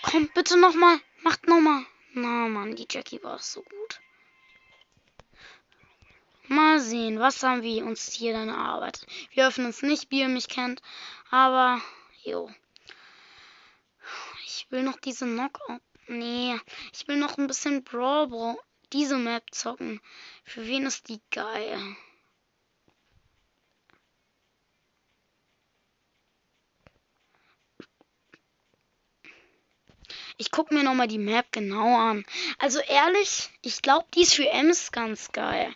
[0.00, 0.98] Kommt bitte nochmal.
[1.20, 1.84] Macht nochmal.
[2.14, 4.00] Na, Mann, die Jackie war so gut.
[6.44, 9.06] Mal sehen, was haben wir uns hier dann erarbeitet.
[9.32, 10.80] Wir öffnen uns nicht, wie ihr mich kennt.
[11.30, 11.82] Aber,
[12.22, 12.50] jo.
[14.46, 15.82] Ich will noch diese Knockout.
[16.06, 16.58] Nee,
[16.94, 18.56] ich will noch ein bisschen Brawl Ball.
[18.94, 20.00] Diese Map zocken.
[20.44, 21.78] Für wen ist die geil?
[30.40, 32.24] Ich gucke mir nochmal die Map genau an.
[32.58, 35.74] Also ehrlich, ich glaube, die ist für Ems ganz geil.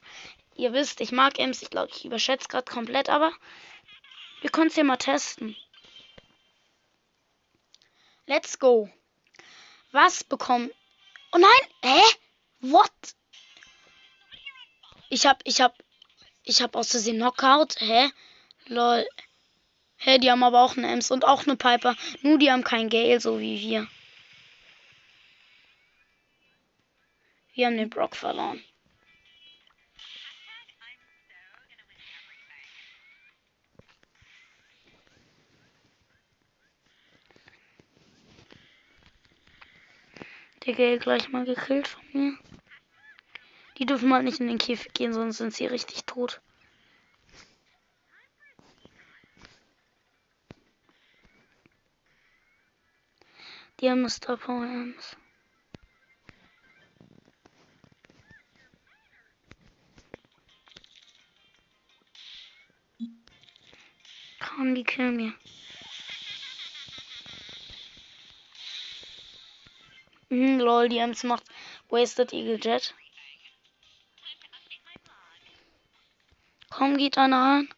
[0.54, 1.62] Ihr wisst, ich mag Ems.
[1.62, 3.32] Ich glaube, ich überschätze gerade komplett, aber
[4.40, 5.56] wir können es ja mal testen.
[8.26, 8.88] Let's go.
[9.90, 10.70] Was bekommen...
[11.32, 11.50] Oh nein!
[11.82, 12.00] Hä?
[12.60, 12.92] What?
[15.08, 15.74] Ich hab, ich hab,
[16.44, 17.80] ich hab aus Versehen Knockout.
[17.80, 18.10] Hä?
[18.66, 19.08] Lol.
[19.96, 21.96] Hä, die haben aber auch eine Ems und auch eine Piper.
[22.20, 23.88] Nur die haben kein Gale, so wie wir.
[27.55, 28.64] Wir haben den Brock verloren.
[40.64, 42.38] Der Gale gleich mal gekillt von mir.
[43.78, 46.40] Die dürfen mal nicht in den Käfig gehen, sonst sind sie richtig tot.
[53.80, 54.94] Die haben Star Power.
[64.75, 65.35] Die killen mir.
[70.31, 71.45] Mhm, lol, die Ems macht
[71.91, 72.95] Wasted Eagle Jet.
[76.70, 77.75] Komm, geht einer rein.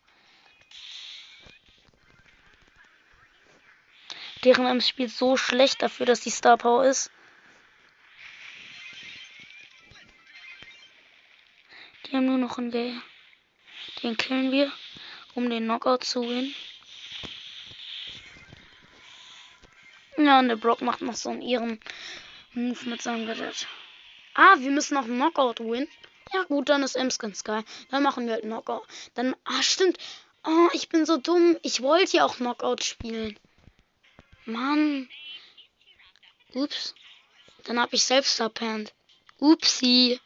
[4.45, 7.11] Deren Ems spielt so schlecht dafür, dass die Star Power ist.
[12.07, 13.03] Die haben nur noch einen Gale.
[14.05, 14.71] Den killen wir
[15.35, 16.55] um den Knockout zu gewinnen.
[20.25, 21.79] Ja, und der Brock macht noch so einen ihren
[22.55, 23.68] Move mit seinem Gadget.
[24.33, 25.87] Ah, wir müssen noch einen Knockout gewinnen.
[26.33, 27.62] Ja gut, dann ist Ems ganz geil.
[27.91, 28.87] Dann machen wir halt Knockout.
[29.12, 29.99] Dann, ah stimmt.
[30.43, 31.59] Oh, ich bin so dumm.
[31.61, 33.39] Ich wollte ja auch Knockout spielen.
[34.47, 35.11] Mann.
[36.55, 36.95] Ups.
[37.64, 38.95] Dann hab ich selbst verpennt.
[39.41, 40.20] Upsi.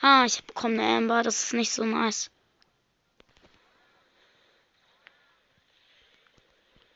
[0.00, 1.22] Ah, ich bekomme eine Amber.
[1.22, 2.32] Das ist nicht so nice.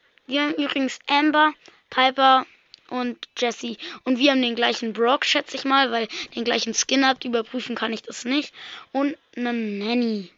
[0.05, 1.55] Wir haben übrigens Amber,
[1.91, 2.47] Piper
[2.89, 3.77] und Jesse.
[4.05, 7.25] Und wir haben den gleichen Brock, schätze ich mal, weil den gleichen Skin habt.
[7.25, 8.53] Überprüfen kann ich das nicht.
[8.93, 10.31] Und eine Nanny.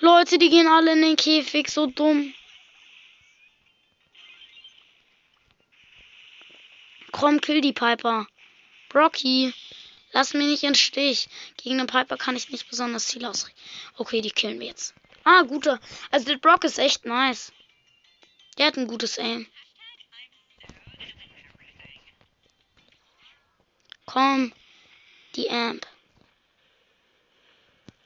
[0.00, 2.34] Leute, die gehen alle in den Käfig, so dumm.
[7.12, 8.26] Komm, kill die Piper.
[8.90, 9.54] Brocky,
[10.12, 11.28] lass mich nicht in Stich.
[11.56, 13.58] Gegen den Piper kann ich nicht besonders viel ausrichten.
[13.96, 14.94] Okay, die killen wir jetzt.
[15.24, 15.80] Ah, guter.
[16.10, 17.52] Also der Brock ist echt nice.
[18.58, 19.46] Der hat ein gutes Aim.
[24.06, 24.52] Komm.
[25.34, 25.86] Die Amp.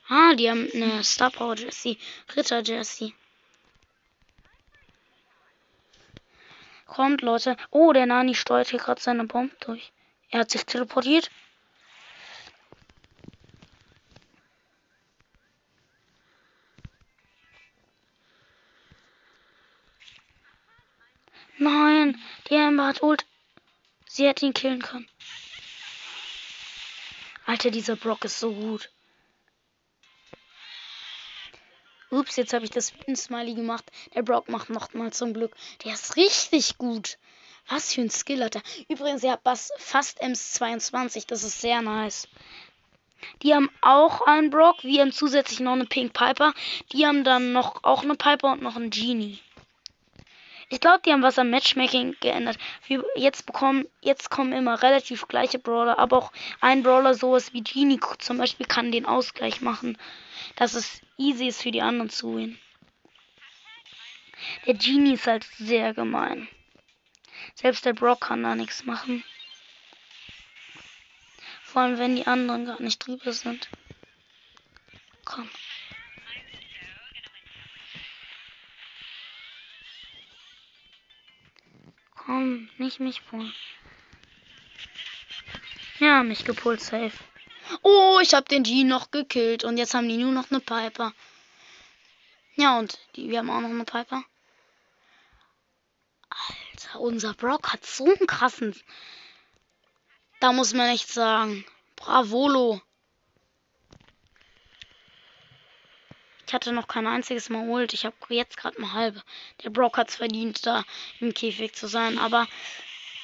[0.09, 1.99] Ah, die haben eine Star Power Jessie.
[2.35, 3.15] Ritter Jessie.
[6.87, 7.57] Kommt, Leute.
[7.71, 9.93] Oh, der Nani steuert hier gerade seine Bombe durch.
[10.31, 11.31] Er hat sich teleportiert.
[21.63, 23.27] Nein, die Amber hat Ult.
[24.09, 25.07] Sie hätte ihn killen können.
[27.45, 28.91] Alter, dieser Brock ist so gut.
[32.09, 33.85] Ups, jetzt habe ich das Smiley gemacht.
[34.15, 35.55] Der Brock macht noch mal zum Glück.
[35.85, 37.19] Der ist richtig gut.
[37.69, 38.63] Was für ein Skill hat er.
[38.89, 39.43] Übrigens, er hat
[39.77, 41.27] fast MS22.
[41.27, 42.27] Das ist sehr nice.
[43.43, 44.83] Die haben auch einen Brock.
[44.83, 46.55] Wir haben zusätzlich noch eine Pink Piper.
[46.93, 49.41] Die haben dann noch auch eine Piper und noch einen Genie.
[50.73, 52.57] Ich glaube, die haben was am Matchmaking geändert.
[52.87, 57.63] Wir jetzt bekommen, jetzt kommen immer relativ gleiche Brawler, aber auch ein Brawler, sowas wie
[57.63, 59.99] Genie zum Beispiel, kann den Ausgleich machen.
[60.55, 62.59] Dass es easy ist für die anderen zu gewinnen.
[64.67, 66.47] Der Genie ist halt sehr gemein.
[67.55, 69.25] Selbst der Brock kann da nichts machen.
[71.65, 73.69] Vor allem, wenn die anderen gar nicht drüber sind.
[75.25, 75.51] Komm.
[82.27, 83.55] Komm, nicht mich pullen.
[86.01, 87.13] Ja, mich gepult, safe.
[87.83, 89.65] Oh, ich habe den G noch gekillt.
[89.65, 91.15] Und jetzt haben die nur noch eine Piper.
[92.57, 94.23] Ja, und die, wir haben auch noch eine Piper.
[96.29, 98.75] Alter, unser Brock hat so einen krassen...
[100.41, 101.65] Da muss man echt sagen.
[101.97, 102.81] Bravolo.
[106.51, 107.93] Ich hatte noch kein einziges Mal Ult.
[107.93, 109.23] Ich habe jetzt gerade mal halbe.
[109.63, 110.85] Der Brock hat es verdient, da
[111.21, 112.19] im Käfig zu sein.
[112.19, 112.49] Aber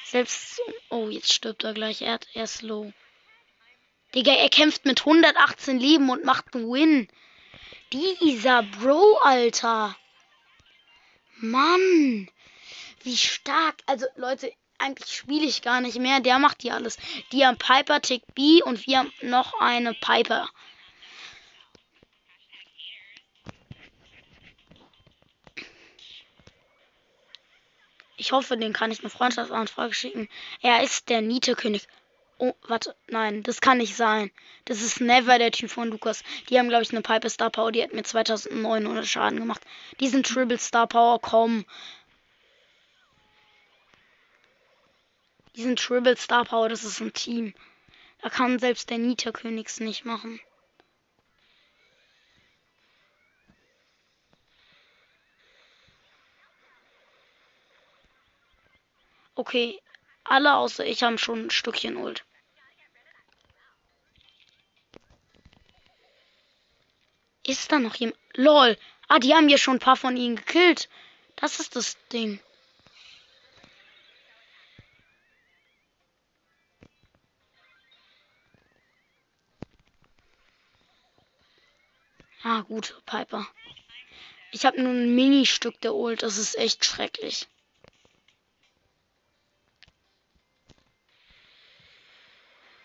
[0.05, 0.61] selbst.
[0.89, 2.01] Oh, jetzt stirbt er gleich.
[2.01, 2.93] Er, er ist low.
[4.15, 7.09] Digga, er kämpft mit 118 Leben und macht einen Win.
[7.91, 9.97] Dieser Bro, Alter.
[11.35, 12.29] Mann.
[13.03, 13.75] Wie stark.
[13.87, 16.21] Also, Leute, eigentlich spiele ich gar nicht mehr.
[16.21, 16.95] Der macht hier alles.
[17.33, 20.47] Die haben Piper, Tick B und wir haben noch eine Piper.
[28.19, 30.27] Ich hoffe, den kann ich eine Freundschaftsanfrage schicken.
[30.61, 31.87] Er ist der Nietekönig.
[32.39, 34.31] Oh, warte, nein, das kann nicht sein.
[34.65, 36.23] Das ist never der Typ von Lukas.
[36.49, 39.61] Die haben, glaube ich, eine Piper Star Power, die hat mir 2900 Schaden gemacht.
[39.99, 41.65] Die sind Triple Star Power, komm.
[45.55, 47.53] Die sind Triple Star Power, das ist ein Team.
[48.21, 50.39] Da kann selbst der Nita-Königs nicht machen.
[59.37, 59.79] Okay,
[60.23, 62.25] alle außer ich haben schon ein Stückchen Ult.
[67.45, 68.17] Ist da noch jemand?
[68.33, 68.77] LOL.
[69.07, 70.89] Ah, die haben hier schon ein paar von ihnen gekillt.
[71.35, 72.39] Das ist das Ding.
[82.41, 83.47] Ah, gut, Piper.
[84.51, 86.23] Ich habe nur ein Mini-Stück der Ult.
[86.23, 87.47] Das ist echt schrecklich.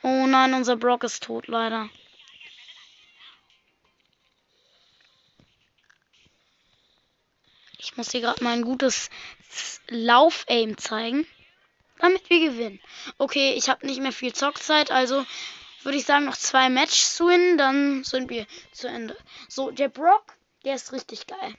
[0.03, 1.89] Oh nein, unser Brock ist tot, leider.
[7.79, 9.11] Ich muss hier gerade mal ein gutes
[9.89, 11.27] Lauf-Aim zeigen,
[11.99, 12.81] damit wir gewinnen.
[13.19, 15.25] Okay, ich habe nicht mehr viel Zockzeit, also
[15.83, 19.17] würde ich sagen, noch zwei Matches zu gewinnen, dann sind wir zu Ende.
[19.49, 21.55] So, der Brock, der ist richtig geil.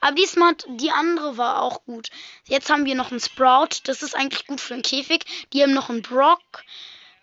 [0.00, 2.10] Aber diesmal, die andere war auch gut.
[2.46, 5.24] Jetzt haben wir noch einen Sprout, das ist eigentlich gut für den Käfig.
[5.52, 6.64] Die haben noch einen Brock,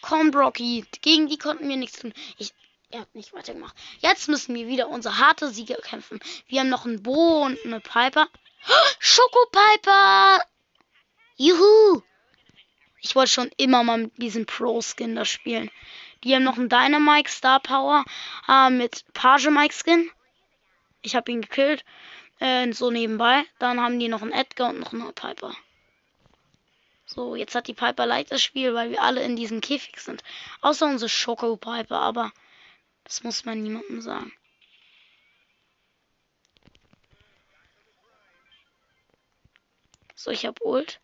[0.00, 0.84] Komm, Brocky.
[1.02, 2.14] Gegen die konnten wir nichts tun.
[2.38, 2.54] Ich,
[2.90, 3.76] er hat nicht weitergemacht.
[3.98, 6.20] Jetzt müssen wir wieder unsere harte Sieger kämpfen.
[6.46, 8.28] Wir haben noch einen Bo und eine Piper.
[9.00, 10.40] Schokopiper!
[11.36, 12.02] Juhu!
[13.00, 15.70] Ich wollte schon immer mal mit diesem Pro-Skin da spielen.
[16.24, 18.04] Die haben noch einen Dynamite Star Power
[18.48, 20.10] äh, mit Page Mike Skin.
[21.02, 21.84] Ich habe ihn gekillt.
[22.40, 23.44] Äh, so nebenbei.
[23.58, 25.54] Dann haben die noch einen Edgar und noch einen Piper.
[27.06, 30.24] So, jetzt hat die Piper leicht das Spiel, weil wir alle in diesem Käfig sind.
[30.60, 32.32] Außer unsere Schoko Piper, aber
[33.04, 34.32] das muss man niemandem sagen.
[40.16, 41.00] So, ich hab Ult.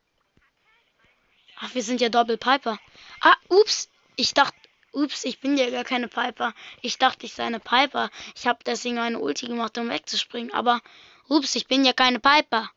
[1.64, 2.78] Ach, wir sind ja Doppel Piper.
[3.20, 3.88] Ah, ups.
[4.16, 4.56] Ich dachte,
[4.92, 6.52] Ups, ich bin ja gar keine Piper.
[6.82, 8.10] Ich dachte, ich sei eine Piper.
[8.36, 10.52] Ich habe deswegen eine Ulti gemacht, um wegzuspringen.
[10.52, 10.82] Aber,
[11.28, 12.70] ups, ich bin ja keine Piper.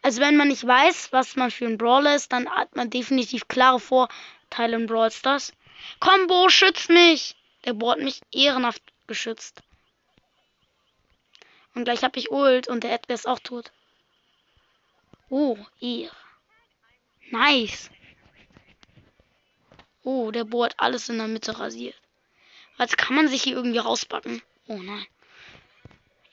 [0.00, 3.48] Also wenn man nicht weiß, was man für ein Brawler ist, dann hat man definitiv
[3.48, 5.52] klare Vorteile in Brawl Stars.
[5.98, 7.34] Combo, schützt mich!
[7.64, 9.60] Der Bo hat mich ehrenhaft geschützt.
[11.74, 13.72] Und gleich habe ich Ult und der Edgar ist auch tot.
[15.30, 16.10] Oh, ihr.
[17.32, 17.88] Nice.
[20.02, 21.96] Oh, der Bo hat alles in der Mitte rasiert.
[22.76, 24.42] Was kann man sich hier irgendwie rausbacken?
[24.68, 25.06] Oh nein.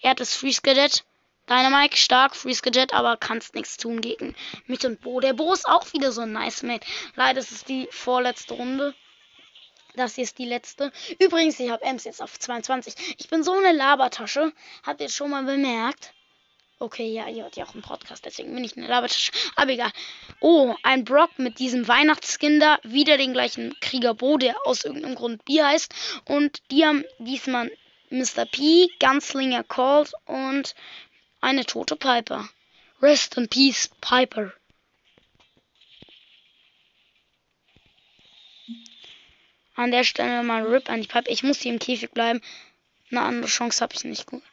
[0.02, 1.06] Er hat das Freeze Cadet.
[1.48, 4.36] Dynamite stark, Freeze Cadet, aber kannst nichts tun gegen
[4.66, 5.22] mich und Bo.
[5.22, 6.86] Der Bo ist auch wieder so ein nice Mate.
[7.16, 8.94] Leider ist es die vorletzte Runde.
[9.96, 10.92] Das hier ist die letzte.
[11.18, 13.16] Übrigens, ich habe Ems jetzt auf 22.
[13.18, 14.52] Ich bin so eine Labertasche.
[14.84, 16.14] Habt ihr schon mal bemerkt?
[16.82, 19.34] Okay, ja, ihr hört ja auch einen Podcast, deswegen bin ich eine Labertasche.
[19.58, 19.92] Aber egal.
[20.40, 22.80] Oh, ein Brock mit diesem Weihnachtsskin da.
[22.84, 25.94] Wieder den gleichen Krieger Bo, der aus irgendeinem Grund B heißt.
[26.24, 27.70] Und die haben diesmal
[28.12, 28.46] Mr.
[28.46, 30.74] P, Gunslinger Colt und
[31.42, 32.48] eine tote Piper.
[33.02, 34.54] Rest in Peace, Piper.
[39.76, 41.30] An der Stelle mal RIP an die Piper.
[41.30, 42.42] Ich muss hier im Käfig bleiben.
[43.12, 44.26] Eine andere Chance habe ich nicht.
[44.28, 44.44] Gut.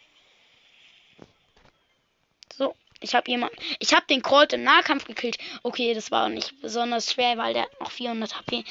[2.56, 3.56] So, ich habe jemanden.
[3.78, 5.38] Ich habe den Colt im Nahkampf gekillt.
[5.62, 8.64] Okay, das war nicht besonders schwer, weil der hat noch 400 HP.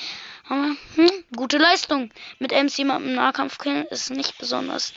[0.49, 2.11] Aber hm, gute Leistung.
[2.39, 4.93] Mit MC jemanden im Nahkampf killen ist nicht besonders.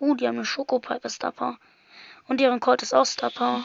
[0.00, 1.58] Uh, die haben eine Schokopipe Star Power.
[2.28, 3.64] Und deren Colt ist auch Star Power.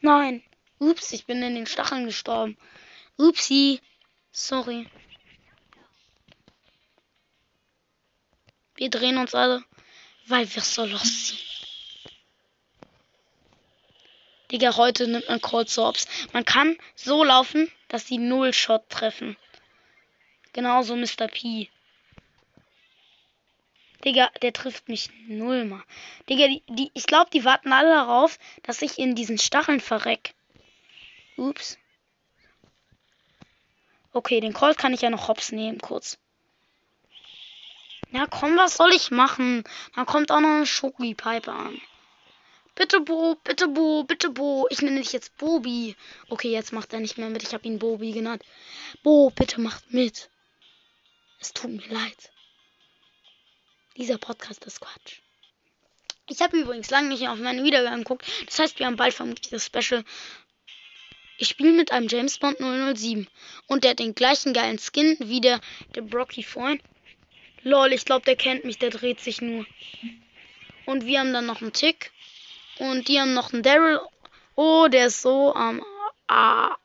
[0.00, 0.42] Nein.
[0.90, 2.58] Ups, ich bin in den Stacheln gestorben.
[3.16, 3.80] Upsi.
[4.32, 4.86] Sorry.
[8.74, 9.64] Wir drehen uns alle,
[10.26, 11.40] weil wir so los sind.
[14.50, 16.06] Digga, heute nimmt man Cold Sorbs.
[16.32, 19.38] Man kann so laufen, dass sie Null Shot treffen.
[20.52, 21.28] Genauso Mr.
[21.28, 21.70] P.
[24.04, 25.82] Digga, der trifft mich null mal.
[26.28, 30.34] Digga, die, die, ich glaube, die warten alle darauf, dass ich in diesen Stacheln verreck.
[31.36, 31.78] Ups.
[34.12, 36.18] Okay, den Colt kann ich ja noch hops nehmen, kurz.
[38.12, 39.64] Ja, komm, was soll ich machen?
[39.96, 41.80] Da kommt auch noch eine Schoki-Pipe an.
[42.76, 44.66] Bitte Bo, bitte Bo, bitte Bo.
[44.70, 45.96] Ich nenne dich jetzt Bobi.
[46.28, 47.42] Okay, jetzt macht er nicht mehr mit.
[47.42, 48.44] Ich habe ihn Bobi genannt.
[49.02, 50.28] Bo, bitte macht mit.
[51.40, 52.32] Es tut mir leid.
[53.96, 55.20] Dieser Podcast ist Quatsch.
[56.28, 58.26] Ich habe übrigens lange nicht auf meine Wiedergaben geguckt.
[58.46, 60.04] Das heißt, wir haben bald vermutlich das Special.
[61.36, 63.26] Ich spiele mit einem James Bond 007.
[63.66, 65.60] Und der hat den gleichen geilen Skin wie der,
[65.94, 66.80] der Brocky vorhin.
[67.62, 68.78] Lol, ich glaube, der kennt mich.
[68.78, 69.66] Der dreht sich nur.
[70.86, 72.12] Und wir haben dann noch einen Tick.
[72.78, 74.00] Und die haben noch einen Daryl.
[74.54, 75.78] Oh, der ist so am.
[75.78, 75.84] Ähm,
[76.28, 76.76] ah.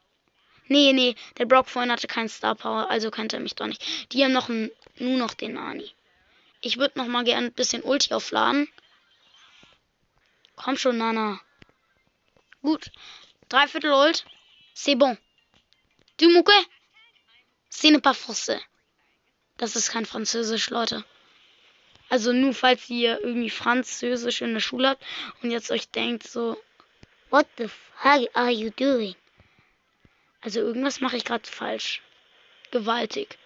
[0.68, 3.84] Nee, nee, der Brock vorhin hatte keinen Star Power, also kennt er mich doch nicht.
[4.12, 4.70] Die haben noch einen,
[5.00, 5.92] nur noch den Nani.
[6.62, 8.68] Ich würde noch mal gerne ein bisschen Ulti aufladen.
[10.56, 11.40] Komm schon, Nana.
[12.62, 12.92] Gut.
[13.50, 14.26] Dreiviertel Ult.
[14.74, 15.18] C'est bon.
[16.18, 16.52] Du Mucke?
[17.70, 18.60] C'est ne pas français.
[19.58, 21.04] Das ist kein Französisch, Leute.
[22.10, 25.04] Also nur falls ihr irgendwie Französisch in der Schule habt
[25.44, 26.58] und jetzt euch denkt so,
[27.30, 29.16] What the fuck are you doing?
[30.42, 32.02] Also irgendwas mache ich gerade falsch.
[32.72, 33.38] Gewaltig.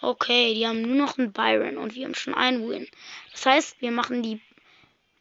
[0.00, 2.88] Okay, die haben nur noch einen Byron und wir haben schon einen Win.
[3.32, 4.40] Das heißt, wir machen die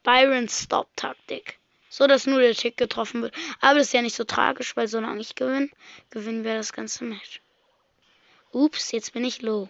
[0.07, 1.59] Byron-Stop-Taktik.
[1.89, 3.35] So, dass nur der Tick getroffen wird.
[3.59, 5.69] Aber das ist ja nicht so tragisch, weil solange ich gewinne,
[6.11, 7.41] gewinnen wir das ganze Match.
[8.53, 9.67] Ups, jetzt bin ich low.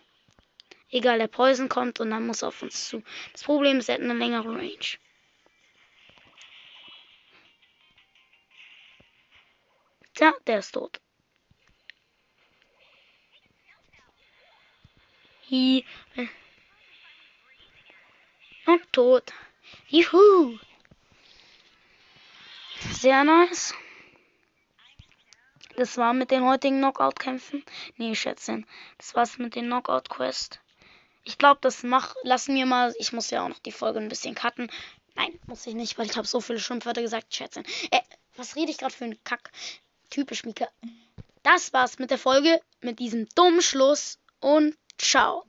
[0.92, 3.02] Egal, der Poison kommt und dann muss auf uns zu.
[3.34, 4.98] Das Problem ist, er hat eine längere Range.
[10.14, 11.02] Tja, der ist tot.
[18.68, 19.34] Und tot.
[19.88, 20.58] Juhu.
[22.92, 23.74] Sehr nice.
[25.76, 27.64] Das war mit den heutigen Knockout-Kämpfen.
[27.98, 28.66] Nee, Schätzchen.
[28.98, 30.60] Das war's mit den Knockout-Quest.
[31.24, 32.16] Ich glaube, das mach.
[32.24, 32.96] Lassen wir mal.
[32.98, 34.72] Ich muss ja auch noch die Folge ein bisschen cutten.
[35.16, 37.66] Nein, muss ich nicht, weil ich habe so viele Schimpfwörter gesagt, Schätzchen.
[37.92, 38.02] Äh,
[38.36, 39.52] was rede ich gerade für einen Kack?
[40.10, 40.68] Typisch Mika.
[41.44, 45.46] Das war's mit der Folge, mit diesem dummen Schluss und ciao.